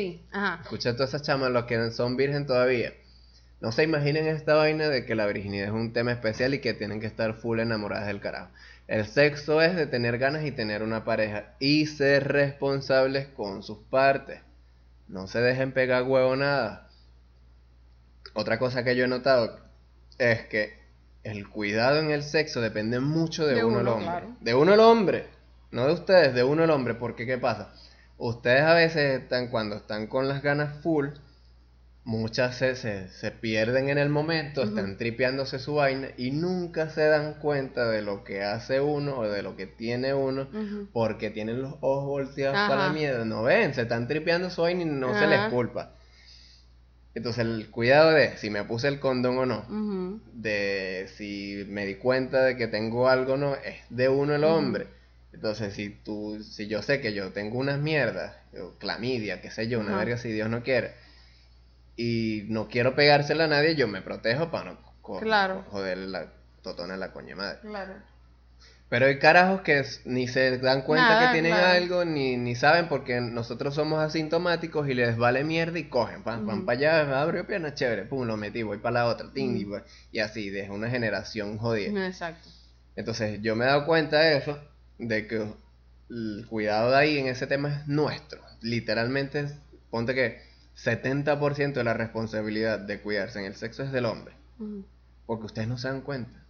[0.62, 2.92] Escucha a todas esas chamas, los que son virgen todavía.
[3.62, 6.74] No se imaginen esta vaina de que la virginidad es un tema especial y que
[6.74, 8.50] tienen que estar full enamoradas del carajo.
[8.90, 13.78] El sexo es de tener ganas y tener una pareja y ser responsables con sus
[13.78, 14.42] partes.
[15.08, 16.90] No se dejen pegar huevo nada.
[18.34, 19.65] Otra cosa que yo he notado
[20.18, 20.74] es que
[21.24, 24.28] el cuidado en el sexo depende mucho de, uno, el hombre.
[24.42, 25.28] De uno el hombre,
[25.72, 27.74] no de ustedes, de uno el hombre, porque ¿qué pasa?
[28.18, 31.08] Ustedes a veces están, cuando están con las ganas full,
[32.06, 37.34] muchas veces se pierden en el momento, están tripeándose su vaina y nunca se dan
[37.40, 40.48] cuenta de lo que hace uno o de lo que tiene uno,
[40.94, 44.84] porque tienen los ojos volteados para la mierda, no ven, se están tripeando su vaina
[44.84, 45.96] y no se les culpa.
[47.16, 51.96] Entonces el cuidado de si me puse el condón o no, de si me di
[51.96, 54.88] cuenta de que tengo algo o no, es de uno el hombre.
[55.32, 58.36] Entonces si tú, si yo sé que yo tengo unas mierdas,
[58.80, 60.94] clamidia, qué sé yo, una verga si Dios no quiere,
[61.96, 67.14] y no quiero pegársela a nadie, yo me protejo para no joder la totona la
[67.14, 67.60] coña madre.
[67.62, 67.94] Claro.
[68.88, 73.20] Pero hay carajos que ni se dan cuenta que tienen algo, ni, ni saben porque
[73.20, 77.74] nosotros somos asintomáticos y les vale mierda y cogen, van, van para allá, abrió pierna,
[77.74, 79.68] chévere, pum, lo metí, voy para la otra, ting,
[80.12, 82.06] y, así, de una generación jodida.
[82.06, 82.48] Exacto.
[82.96, 84.60] Entonces yo me he dado cuenta de eso,
[85.00, 85.48] de que
[86.10, 88.40] el cuidado de ahí en ese tema es nuestro.
[88.62, 89.48] Literalmente,
[89.90, 90.42] ponte que
[90.78, 94.36] 70% de la responsabilidad de cuidarse en el sexo es del hombre.
[95.26, 96.45] Porque ustedes no se dan cuenta.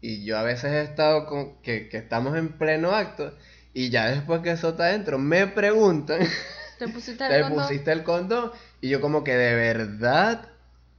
[0.00, 3.34] Y yo a veces he estado con que, que estamos en pleno acto
[3.72, 6.20] y ya después que eso está adentro me preguntan,
[6.78, 8.52] ¿te pusiste el, ¿te pusiste el condón?
[8.80, 10.48] Y yo como que de verdad,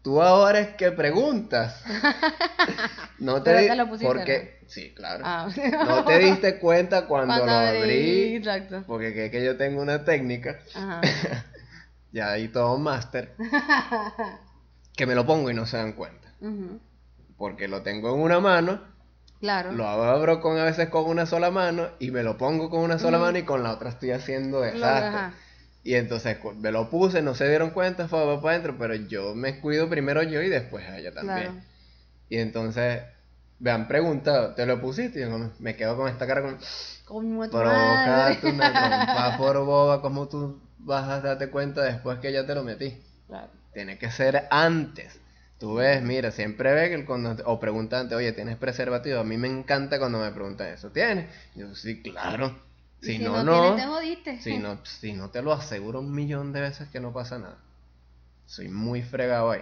[0.01, 1.83] tú ahora es que preguntas.
[3.19, 5.23] no te, te lo pusiste, porque sí, claro.
[5.25, 5.49] Ah.
[5.85, 8.83] no te diste cuenta cuando, lo abrí, exacto.
[8.87, 10.59] porque que, que yo tengo una técnica.
[10.73, 11.01] Ajá.
[12.13, 13.35] ya ahí todo máster.
[14.95, 16.29] que me lo pongo y no se dan cuenta.
[17.41, 18.91] Porque lo tengo en una mano
[19.39, 19.71] Claro.
[19.71, 22.99] Lo abro con a veces con una sola mano y me lo pongo con una
[22.99, 25.35] sola mano y con la otra estoy haciendo desastre.
[25.83, 29.59] Y entonces me lo puse, no se dieron cuenta, fue para adentro, pero yo me
[29.59, 31.63] cuido primero yo y después a ella también.
[32.29, 33.01] Y entonces
[33.57, 35.21] me han preguntado, ¿te lo pusiste?
[35.21, 36.59] Y yo me quedo con esta cara con...
[37.05, 38.37] Como tu una
[39.39, 43.01] por boba, ¿cómo tú vas a darte cuenta después que ya te lo metí?
[43.25, 43.49] Claro.
[43.73, 45.19] Tiene que ser antes.
[45.61, 49.19] Tú ves, mira, siempre ve que el cuando, o preguntante, oye, ¿tienes preservativo?
[49.19, 50.89] A mí me encanta cuando me preguntan eso.
[50.89, 51.29] ¿Tienes?
[51.53, 52.57] Yo, sí, claro.
[52.99, 54.41] Si, no, no, te jodiste.
[54.41, 57.59] Si no, si no te lo aseguro un millón de veces que no pasa nada.
[58.47, 59.61] Soy muy fregado ahí.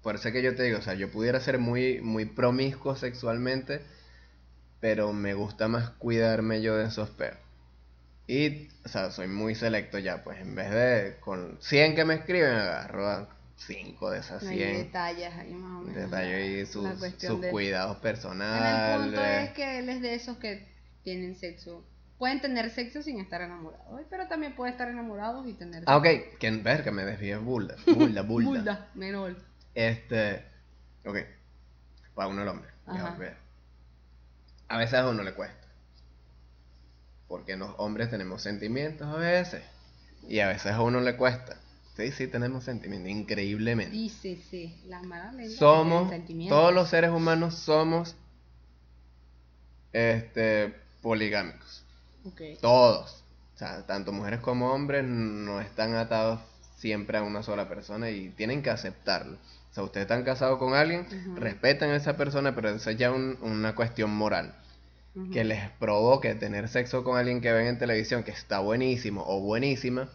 [0.00, 2.94] Por eso es que yo te digo, o sea, yo pudiera ser muy, muy promiscuo
[2.94, 3.82] sexualmente,
[4.78, 7.36] pero me gusta más cuidarme yo de esos peos.
[8.28, 12.14] Y, o sea, soy muy selecto ya, pues en vez de con 100 que me
[12.14, 13.26] escriben, agarro
[13.66, 14.52] 5 de esas 100.
[14.52, 15.94] Hay detalles ahí más o menos.
[15.94, 16.88] Detalles y sus,
[17.18, 19.00] sus cuidados personales.
[19.00, 20.68] El punto es que él es de esos que
[21.02, 21.84] tienen sexo.
[22.18, 25.90] Pueden tener sexo sin estar enamorados, pero también puede estar enamorados y tener sexo.
[25.90, 27.76] Ah, ok, que ver que me desvíe bulda.
[27.86, 28.48] Bulda, bulda.
[28.48, 29.36] bulda, menor.
[29.74, 30.44] Este.
[31.04, 31.18] Ok.
[32.14, 32.68] Para uno el hombre.
[34.68, 35.68] A veces a uno le cuesta.
[37.28, 39.62] Porque los hombres tenemos sentimientos a veces.
[40.28, 41.56] Y a veces a uno le cuesta.
[41.96, 43.94] Sí, sí, tenemos sentimientos, increíblemente.
[43.94, 44.80] Sí, sí, sí.
[44.86, 46.12] Las malas Somos,
[46.48, 48.16] todos los seres humanos somos
[49.92, 51.84] este, poligámicos.
[52.24, 52.56] Okay.
[52.60, 53.22] Todos.
[53.54, 56.40] O sea, tanto mujeres como hombres no están atados
[56.76, 59.36] siempre a una sola persona y tienen que aceptarlo.
[59.70, 63.12] O sea, ustedes están casados con alguien, respetan a esa persona, pero eso es ya
[63.12, 64.54] una cuestión moral
[65.32, 69.40] que les provoque tener sexo con alguien que ven en televisión que está buenísimo o
[69.40, 70.08] buenísima,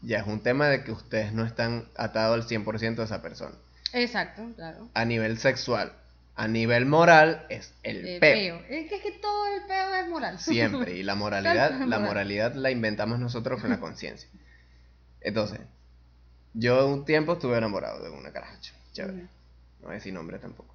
[0.00, 3.54] ya es un tema de que ustedes no están atados al 100% a esa persona.
[3.92, 4.88] Exacto, claro.
[4.94, 5.92] A nivel sexual.
[6.36, 8.60] A nivel moral es el, peo.
[8.70, 10.38] Es que, es que todo el peo es moral.
[10.38, 10.96] Siempre.
[10.96, 14.28] Y la moralidad, la moralidad la inventamos nosotros con la conciencia.
[15.20, 15.60] Entonces,
[16.54, 18.72] yo un tiempo estuve enamorado de una caracha.
[18.94, 19.22] Chévere.
[19.22, 19.28] No
[19.82, 20.74] voy a decir nombre tampoco.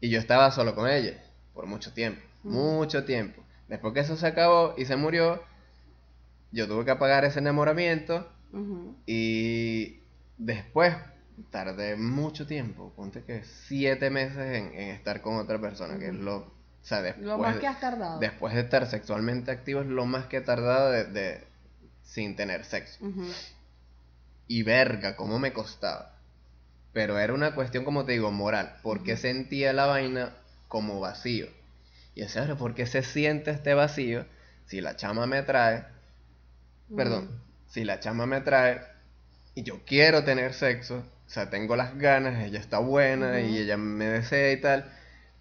[0.00, 1.22] Y yo estaba solo con ella
[1.54, 3.42] por mucho tiempo mucho tiempo.
[3.68, 5.42] Después que eso se acabó y se murió,
[6.52, 8.26] yo tuve que apagar ese enamoramiento
[9.06, 10.00] y
[10.38, 10.94] después
[11.50, 16.36] tardé mucho tiempo, ponte que siete meses en, estar con otra persona, que es lo,
[16.38, 18.18] o sea, después, lo más que has tardado.
[18.18, 21.46] Después de estar sexualmente activo es lo más que he tardado de,
[22.02, 22.98] sin tener sexo.
[24.46, 26.14] Y verga, cómo me costaba.
[26.94, 30.34] Pero era una cuestión, como te digo, moral, porque sentía la vaina
[30.68, 31.46] como vacío.
[32.18, 34.26] Y es ahora, ¿por qué se siente este vacío
[34.66, 35.84] si la chama me atrae?
[36.96, 37.30] Perdón,
[37.68, 38.80] si la chama me atrae
[39.54, 43.76] y yo quiero tener sexo, o sea, tengo las ganas, ella está buena y ella
[43.76, 44.90] me desea y tal,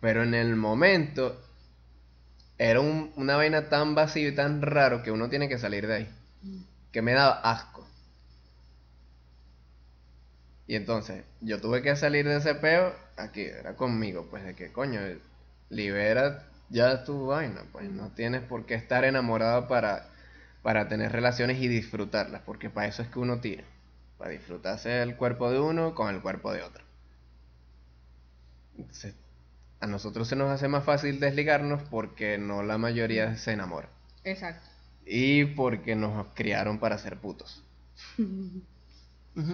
[0.02, 1.44] pero en el momento
[2.60, 6.10] era una vaina tan vacío y tan raro que uno tiene que salir de ahí,
[6.92, 7.88] que me daba asco.
[10.68, 14.72] Y entonces, yo tuve que salir de ese peo, aquí, era conmigo, pues de que
[14.72, 15.02] coño,
[15.70, 20.10] libera ya es tu vaina, pues no tienes por qué estar enamorado para,
[20.62, 23.64] para tener relaciones y disfrutarlas, porque para eso es que uno tira,
[24.18, 26.84] para disfrutarse el cuerpo de uno con el cuerpo de otro.
[28.78, 29.16] Entonces,
[29.80, 33.90] a nosotros se nos hace más fácil desligarnos porque no la mayoría se enamora.
[34.24, 34.68] Exacto.
[35.06, 37.64] Y porque nos criaron para ser putos.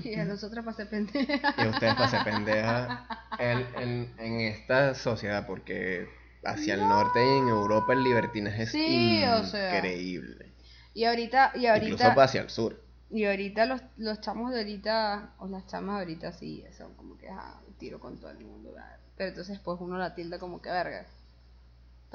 [0.01, 1.55] Y a nosotros para ser pendeja.
[1.57, 3.05] Y a ustedes para ser pendeja
[3.37, 6.07] en, en esta sociedad, porque
[6.43, 10.53] hacia el norte y en Europa el libertinaje es increíble.
[10.93, 11.87] y ahorita, y ahorita.
[11.87, 12.81] Incluso hacia el sur.
[13.09, 17.17] Y ahorita los, los chamos de ahorita, o las chamas de ahorita sí, son como
[17.17, 18.73] que ah, tiro con todo el mundo.
[19.15, 21.05] Pero entonces pues uno la tilda como que verga.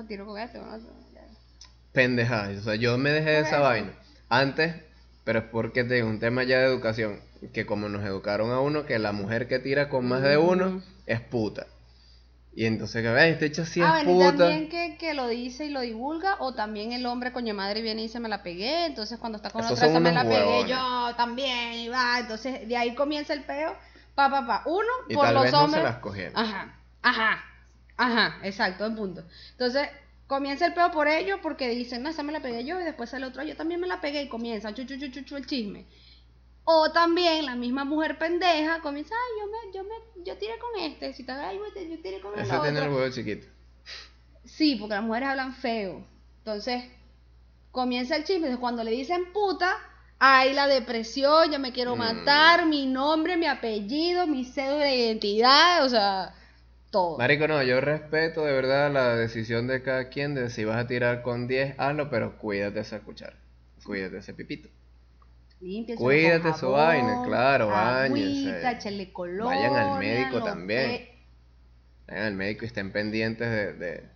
[0.07, 0.79] Tiro con este, ¿no?
[1.93, 3.93] Pendeja, o sea, yo me dejé de esa vaina.
[4.29, 4.75] Antes,
[5.25, 7.21] pero es porque tengo un tema ya de educación,
[7.53, 10.83] que como nos educaron a uno, que la mujer que tira con más de uno
[11.07, 11.67] es puta.
[12.55, 14.37] Y entonces, que este hecho así ah, es puta.
[14.37, 18.01] también que, que, lo dice y lo divulga, o también el hombre coño madre viene
[18.01, 21.15] y dice me la pegué, entonces cuando está con otra se me la pegué yo
[21.17, 23.77] también, y va, entonces de ahí comienza el peo,
[24.15, 24.63] pa, pa, pa.
[24.67, 25.85] Uno, por los hombres.
[26.35, 27.45] Ajá, ajá,
[27.97, 29.25] ajá, exacto, en punto.
[29.53, 29.89] Entonces,
[30.27, 33.11] comienza el peo por ellos porque dicen, no, esa me la pegué yo, y después
[33.11, 35.87] sale otro, yo también me la pegué, y comienza, chu, chu, chu, chu, el chisme.
[36.71, 40.83] O también la misma mujer pendeja comienza, ay, yo me, yo me, yo tiré con
[40.83, 43.47] este, si te ay, yo tiré con el Esa tiene el huevo chiquito.
[44.45, 46.05] Sí, porque las mujeres hablan feo.
[46.41, 46.85] Entonces,
[47.71, 48.55] comienza el chisme.
[48.59, 49.79] Cuando le dicen puta,
[50.19, 51.99] hay la depresión, yo me quiero mm.
[52.01, 56.35] matar, mi nombre, mi apellido, mi cédula de identidad, o sea,
[56.91, 57.17] todo.
[57.17, 60.87] Marico, no, yo respeto de verdad la decisión de cada quien de si vas a
[60.87, 63.37] tirar con 10, hazlo, pero cuídate esa cuchara,
[63.87, 64.69] cuídate ese pipito.
[65.61, 68.63] Cuídate su vaina, claro, bañense.
[69.43, 71.09] Vayan al médico también.
[72.07, 74.09] Vayan al médico y estén pendientes de,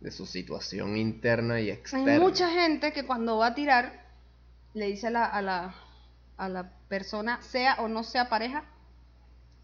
[0.00, 2.12] de, su situación interna y externa.
[2.12, 4.06] Hay mucha gente que cuando va a tirar
[4.74, 5.74] le dice a la, a la,
[6.36, 8.64] a la persona, sea o no sea pareja,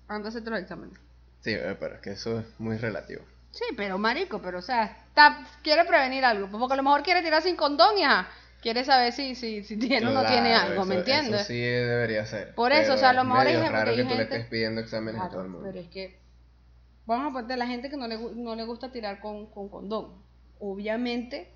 [0.07, 0.99] Anda a hacerte los exámenes.
[1.41, 3.23] Sí, eh, pero es que eso es muy relativo.
[3.51, 6.51] Sí, pero marico, pero o sea, está, quiere prevenir algo.
[6.51, 8.29] Porque a lo mejor quiere tirar sin condón y ajá,
[8.65, 11.43] quiere saber si, si, si tiene o no tiene algo, ¿me entiendes?
[11.43, 12.55] Eso sí debería ser.
[12.55, 14.09] Por eso, o sea, a lo es mejor hay medio gente- raro hay que tú
[14.09, 15.69] le gente- estés pidiendo exámenes a Claro, todo el mundo.
[15.71, 16.19] pero es que
[17.05, 20.15] vamos a poner la gente que no le, no le gusta tirar con, con condón.
[20.59, 21.53] Obviamente,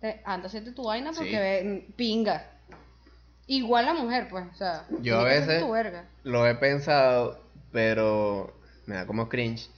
[0.00, 1.36] te, anda a hacerte tu vaina porque Sí.
[1.36, 2.50] ve- pinga.
[3.46, 5.64] Igual la mujer, pues, o sea, Yo a veces
[6.22, 7.40] lo he pensado,
[7.72, 8.54] pero
[8.86, 9.68] me da como cringe.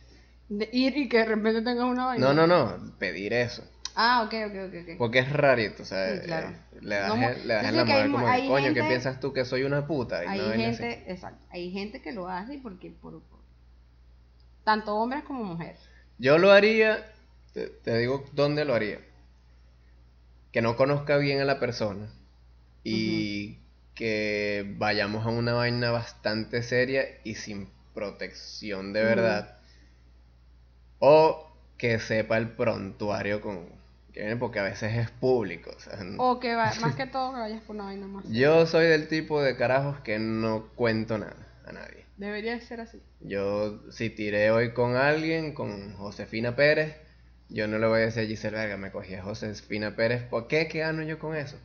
[0.48, 2.26] De ir y que de repente tengas una vaina.
[2.32, 3.62] No, no, no, pedir eso.
[3.96, 4.74] Ah, ok, ok, ok.
[4.94, 4.98] ok.
[4.98, 6.48] Porque es rarito, o sea, Sí, claro.
[6.48, 8.46] eh, le das, No, en- le das yo en sé la mu- como, que, hay
[8.48, 10.24] coño, ¿qué gente- piensas tú que soy una puta?
[10.24, 10.62] Y Hay así.
[10.62, 13.40] gente, exacto, hay gente que lo hace porque por, por-
[14.64, 15.78] tanto hombres como mujeres.
[16.18, 17.04] Yo lo haría,
[17.52, 18.98] te, te digo dónde lo haría.
[20.52, 22.08] Que no conozca bien a la persona
[22.84, 23.58] y
[23.94, 29.58] que vayamos a una vaina bastante seria y sin protección de verdad.
[30.98, 31.46] O
[31.78, 33.68] que sepa el prontuario con
[34.14, 35.70] que porque a veces es público.
[35.76, 38.24] o sea, n- O que va, más que todo que vayas por una vaina más.
[38.30, 41.36] Yo soy del tipo de carajos que no cuento nada
[41.66, 42.06] a nadie.
[42.16, 43.02] Debería ser así.
[43.20, 46.96] Yo, si tiré hoy con alguien, con Josefina Pérez,
[47.48, 50.46] yo no le voy a decir a Giselle, verga, me cogí a Josefina Pérez, ¿por
[50.46, 50.68] qué?
[50.68, 51.58] ¿Qué gano yo con eso?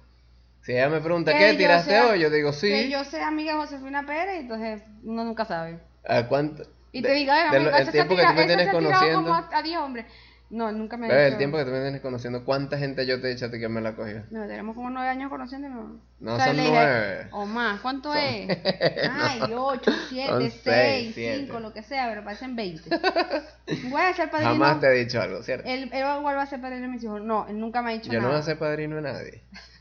[0.64, 1.54] Si ella me pregunta, ¿qué?
[1.54, 2.20] ¿Tiraste sea- hoy?
[2.20, 2.68] Yo digo, sí.
[2.68, 5.80] Que yo sea amiga de Josefina Pérez, entonces uno nunca sabe.
[6.08, 6.64] ¿A cuánto?
[6.92, 9.34] Y te diga, "Ay, de amigo, lo- el tiempo que tú me tienes conociendo, como
[9.36, 10.06] a, a 10 hombres.
[10.52, 13.22] No, nunca me he bebé, el tiempo que tú me tienes conociendo, ¿cuánta gente yo
[13.22, 14.24] te he dicho a ti que me la cogió?
[14.32, 16.02] No, tenemos como 9 años conociendo y no.
[16.20, 17.28] No, son le dije, nueve.
[17.32, 18.58] O más, ¿cuánto Son- es?
[19.12, 21.60] Ay, 8, 7, Son 6, seis, 5, siete.
[21.60, 22.90] lo que sea, pero parecen 20.
[23.90, 24.52] Voy a ser padrino.
[24.54, 25.70] Jamás te he dicho algo, ¿cierto?
[25.70, 27.22] Él, él igual va a ser padrino de mis hijos.
[27.22, 28.32] No, él nunca me ha dicho Yo no nada.
[28.34, 29.44] voy a ser padrino de nadie.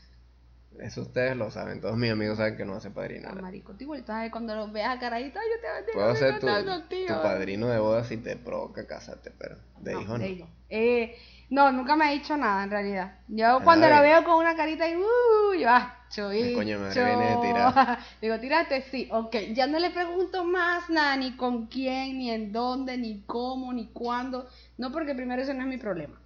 [0.81, 3.35] Eso ustedes lo saben, todos mis amigos saben que no voy a ser padrino Ah,
[3.35, 5.93] marico, tú igual cuando lo veas a yo te bendigo.
[5.93, 10.01] Puedo me ser tu, tu padrino de boda si te provoca casarte, pero de No,
[10.01, 10.23] hijo no.
[10.23, 10.47] de hijo.
[10.69, 11.15] Eh,
[11.49, 13.19] no, nunca me ha dicho nada en realidad.
[13.27, 17.05] Yo cuando lo veo con una carita y uh, yo, ah, El coño madre cho".
[17.05, 17.99] viene de tirar.
[18.21, 19.35] Digo, tírate, sí, ok.
[19.53, 23.87] Ya no le pregunto más nada, ni con quién, ni en dónde, ni cómo, ni
[23.91, 24.47] cuándo.
[24.77, 26.19] No, porque primero ese no es mi problema.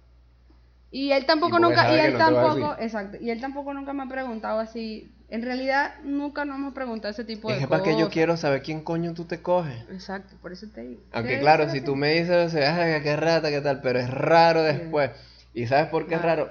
[0.94, 3.92] Y él tampoco Y nunca, y que él no tampoco, exacto, y él tampoco nunca
[3.92, 5.10] me ha preguntado así.
[5.28, 7.82] En realidad, nunca nos hemos preguntado ese tipo de Es que cosas.
[7.82, 9.74] para que yo quiero saber quién coño tú te coges.
[9.90, 11.00] Exacto, por eso te digo.
[11.12, 11.86] Aunque claro, si así.
[11.86, 15.10] tú me dices, "Ay, qué rata, qué tal, pero es raro después.
[15.52, 16.50] ¿Y sabes por qué es raro?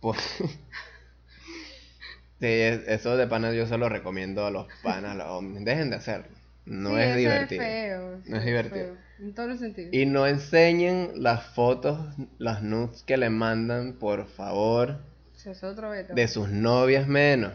[0.00, 0.18] Pues...
[2.40, 5.64] sí, es- eso de panas yo se lo recomiendo a los panas, a los hombres.
[5.64, 6.26] Dejen de hacerlo.
[6.66, 7.62] No Sí, es divertido.
[7.62, 8.86] feo, No es divertido.
[8.86, 9.92] feo, en todos los sentidos.
[9.92, 11.98] Y no enseñen las fotos,
[12.38, 14.98] las nudes que le mandan, por favor,
[15.36, 16.14] Eso es otro veto.
[16.14, 17.52] de sus novias menos.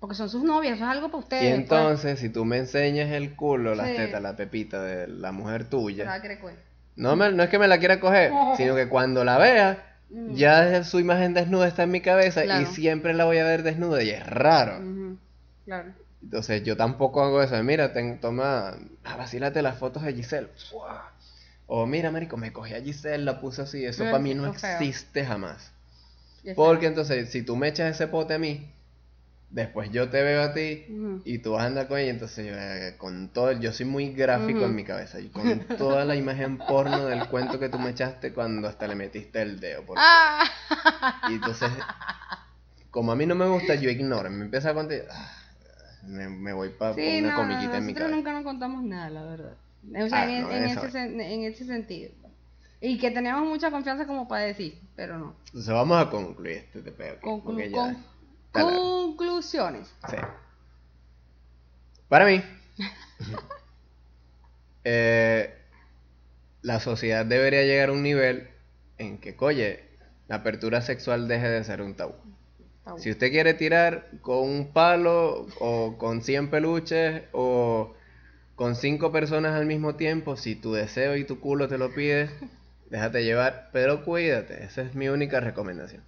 [0.00, 1.42] Porque son sus novias, eso es algo para ustedes.
[1.42, 1.58] Y pues.
[1.60, 3.96] entonces, si tú me enseñas el culo, las Sí.
[3.96, 6.22] tetas, la pepita de la mujer la tuya,
[6.96, 10.34] no, me, no es que me la quiera coger, sino que cuando la vea, Mm.
[10.36, 14.04] ya su imagen desnuda está en mi cabeza y siempre la voy a ver desnuda
[14.04, 14.80] y es raro.
[15.64, 15.92] Claro.
[16.22, 17.62] Entonces yo tampoco hago eso.
[17.62, 20.48] Mira, ten- toma, ah, vacílate las fotos de Giselle.
[20.70, 21.12] ¡Fua!
[21.66, 23.84] O mira, marico, me cogí a Giselle, la puse así.
[23.84, 24.70] Eso para mí no feo.
[24.72, 25.72] existe jamás.
[26.54, 28.70] Porque entonces, si tú me echas ese pote a mí,
[29.50, 30.84] después yo te veo a ti
[31.24, 34.12] y tú vas a andar con ella, entonces yo, eh, con todo, yo soy muy
[34.12, 37.90] gráfico en mi cabeza y con toda la imagen porno del cuento que tú me
[37.90, 39.82] echaste cuando hasta le metiste el dedo.
[39.84, 40.44] porque- Ah.
[41.30, 41.70] Y entonces,
[42.90, 45.32] como a mí no me gusta, yo ignoro, me empieza a contar, ah,
[46.06, 48.16] me, me voy para Sí, una no, no, comiquita en mi nosotros cabeza.
[48.16, 49.56] nunca nos contamos nada, la verdad.
[49.88, 50.94] O sea, Ah, en, no, ese, es.
[50.94, 52.10] sen- en ese sentido.
[52.80, 55.34] Y que tenemos mucha confianza como para decir, pero no.
[55.46, 58.04] Entonces vamos a concluir este aquí, Conclu- con-
[58.52, 59.88] conclusiones.
[60.08, 60.16] Sí.
[62.08, 62.42] Para mí,
[64.84, 65.54] eh,
[66.62, 68.48] la sociedad debería llegar a un nivel
[68.98, 69.84] en que, oye,
[70.28, 72.14] la apertura sexual deje de ser un tabú.
[72.98, 77.94] Si usted quiere tirar con un palo o con 100 peluches o
[78.54, 82.30] con 5 personas al mismo tiempo, si tu deseo y tu culo te lo pide,
[82.90, 86.02] déjate llevar, pero cuídate, esa es mi única recomendación.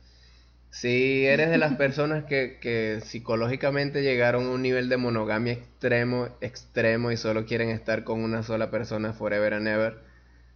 [0.70, 6.28] Si eres de las personas que, que psicológicamente llegaron a un nivel de monogamia extremo,
[6.40, 9.98] extremo y solo quieren estar con una sola persona forever and ever,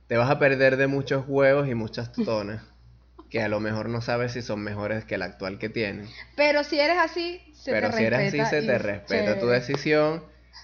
[0.07, 2.72] te vas a perder de muchos huevos y muchas tonas
[3.33, 6.11] que a lo mejor no sabes si son mejores que el actual que tienes.
[6.37, 9.47] Pero si eres así, se Pero te si eres respeta así, se te respeta tu
[9.47, 10.23] decisión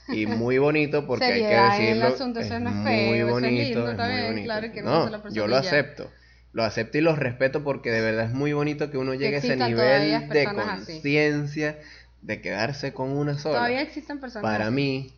[0.09, 2.07] y muy bonito porque hay que el decirlo.
[2.09, 4.45] asunto, es no muy feo, eso es bonito, lindo, es está muy bonito.
[4.45, 6.11] claro que no no, es la persona yo lo acepto.
[6.53, 9.39] Lo acepto y lo respeto porque de verdad es muy bonito que uno llegue a
[9.39, 11.79] ese nivel de conciencia
[12.23, 13.57] de quedarse con una sola.
[13.59, 14.75] Todavía existen personas Para así.
[14.75, 15.13] mí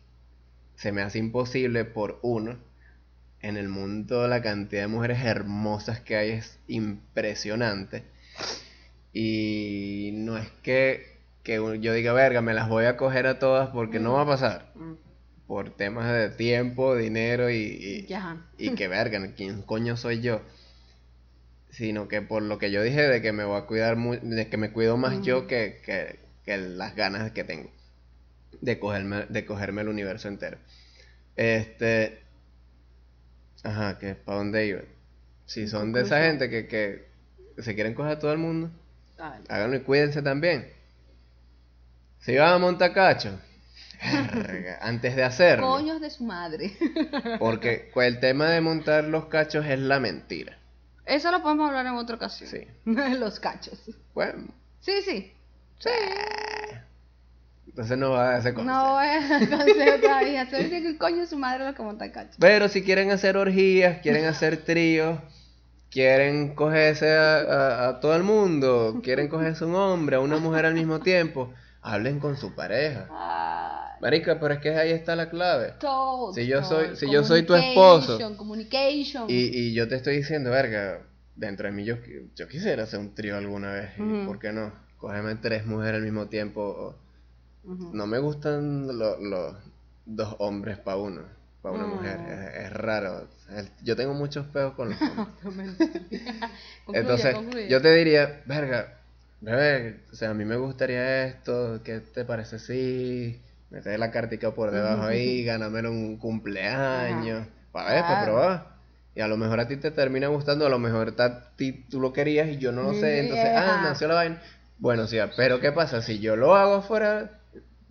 [0.75, 2.59] se me hace imposible por uno.
[3.41, 8.03] En el mundo la cantidad de mujeres hermosas que hay es impresionante.
[9.13, 13.69] Y no es que, que yo diga, verga, me las voy a coger a todas
[13.69, 14.71] porque no va a pasar.
[14.75, 14.93] Mm.
[15.47, 18.05] Por temas de tiempo, dinero y,
[18.57, 20.41] y, que verga, ¿quién coño soy yo?
[21.71, 24.57] Sino que por lo que yo dije de que me voy a cuidar, de que
[24.57, 25.47] me cuido más yo Ujú.
[25.47, 27.69] que, que, que las ganas que tengo
[28.61, 30.57] de cogerme, de cogerme el universo entero.
[31.35, 32.20] Este.
[33.63, 34.81] Ajá, que ¿para dónde iba?
[35.45, 37.07] Si son de esa gente que, que
[37.61, 38.71] se quieren coger a todo el mundo,
[39.19, 39.41] A ver.
[39.49, 40.71] háganlo y cuídense también.
[42.19, 43.39] Si van a montar cacho,
[44.33, 45.67] verga, antes de hacerlo.
[45.67, 46.71] Coños de su madre.
[47.39, 50.57] Porque el tema de montar los cachos es la mentira.
[51.05, 52.49] Eso lo podemos hablar en otra ocasión.
[52.49, 52.67] Sí.
[53.17, 53.79] Los cachos.
[54.13, 54.47] Bueno,
[54.79, 55.33] Sí, sí.
[55.79, 55.89] Sí.
[57.71, 58.77] Entonces no va a ese consejo.
[58.77, 60.47] No voy a consejo todavía.
[60.49, 62.35] Soy que coño de su madre los que montan cachos.
[62.39, 65.19] Pero si quieren hacer orgías, quieren hacer tríos,
[65.89, 70.37] quieren cogerse a, a- a todo el mundo, quieren cogerse a un hombre, a una
[70.37, 73.07] mujer al mismo tiempo, hablen con su pareja.
[74.01, 75.73] Marica, pero es que ahí está la clave.
[75.79, 79.29] todo, Si yo soy- si yo soy tu esposo, Communication.
[79.29, 81.01] Y, y yo te estoy diciendo, verga,
[81.35, 81.97] dentro de mí yo,
[82.35, 83.91] yo quisiera hacer un trío alguna vez.
[84.25, 84.73] ¿Por qué no?
[84.97, 86.95] Cógeme tres mujeres al mismo tiempo.
[87.63, 89.55] No me gustan lo- los
[90.05, 91.21] dos hombres para uno,
[91.61, 91.89] para una Mm.
[91.89, 92.19] mujer.
[92.21, 93.27] Es, es raro.
[93.83, 94.97] Yo tengo muchos peos con los
[95.45, 95.69] hombres.
[96.93, 97.69] Entonces, concluye.
[97.69, 98.97] yo te diría, verga,
[99.41, 103.39] bebé, o sea, a mí me gustaría esto, ¿qué te parece si
[103.69, 108.25] meter la cartica por debajo ahí, ganármelo en un cumpleaños, para ver, para Claro.
[108.33, 108.71] probar?
[109.15, 111.99] Y a lo mejor a ti te termina gustando, a lo mejor a ti tú
[111.99, 114.41] lo querías y yo no lo sé, entonces, ah, nació la vaina.
[114.79, 116.01] Bueno, sí, pero ¿qué pasa?
[116.01, 117.40] Si yo lo hago afuera,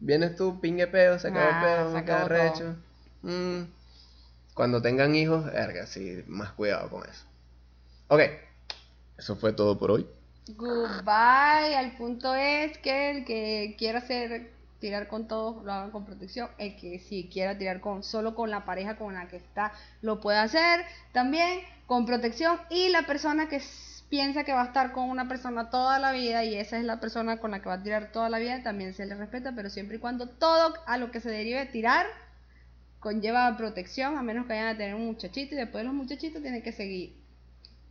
[0.01, 2.77] vienes tú, pingue peo, se acabó Ah, el peo, se acabó recho.
[3.23, 3.63] Mm,
[4.55, 7.25] Cuando tengan hijos, verga, sí, más cuidado con eso.
[8.09, 8.21] Ok,
[9.19, 10.07] eso fue todo por hoy.
[10.57, 11.77] Goodbye.
[11.77, 16.49] Al punto es que el que quiera hacer tirar con todos lo hagan con protección.
[16.59, 19.73] El que si quiera tirar con solo con la pareja con la que está
[20.03, 22.59] lo puede hacer también con protección.
[22.71, 23.61] Y la persona que
[24.11, 27.01] piensa que va a estar con una persona toda la vida y esa es la
[27.01, 29.71] persona con la que va a tirar toda la vida también se le respeta, pero
[29.71, 32.07] siempre y cuando todo a lo que se derive tirar
[32.99, 36.63] conlleva protección, a menos que vayan a tener un muchachito y después los muchachitos tienen
[36.63, 37.17] que seguir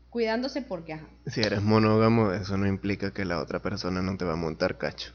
[0.10, 1.08] cuidándose porque ajá.
[1.28, 4.78] Si eres monógamo, eso no implica que la otra persona no te va a montar
[4.78, 5.14] cacho.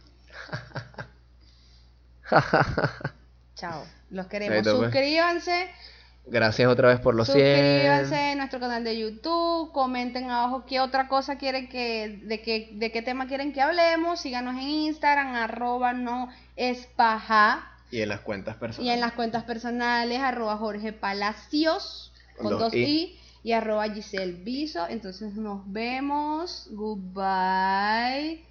[3.55, 3.84] Chao.
[4.11, 4.62] Los queremos.
[4.62, 4.76] Pues.
[4.76, 5.68] Suscríbanse.
[6.27, 7.37] Gracias otra vez por los 100.
[7.37, 9.70] Suscríbanse en nuestro canal de YouTube.
[9.72, 14.20] Comenten abajo qué otra cosa quieren que, de qué, de qué tema quieren que hablemos.
[14.20, 17.70] Síganos en Instagram, arroba no es paja.
[17.91, 18.95] Y en las cuentas Y personales.
[18.95, 22.79] en las cuentas personales, arroba Jorge Palacios, Con dos dos i.
[22.85, 23.18] i.
[23.43, 24.89] y arroba Giselle Biso.
[24.89, 26.68] Entonces nos vemos.
[26.70, 28.43] Goodbye.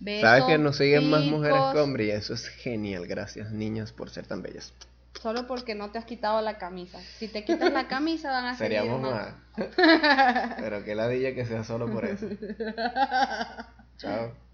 [0.00, 3.06] Besos, Sabes que nos siguen más mujeres que hombres y eso es genial.
[3.08, 4.72] Gracias, niñas, por ser tan bellas.
[5.20, 7.00] Solo porque no te has quitado la camisa.
[7.18, 9.34] Si te quitas la camisa van a seguir Seríamos más.
[9.56, 10.54] más.
[10.60, 12.26] Pero que ladilla que sea solo por eso.
[13.98, 14.47] Chao.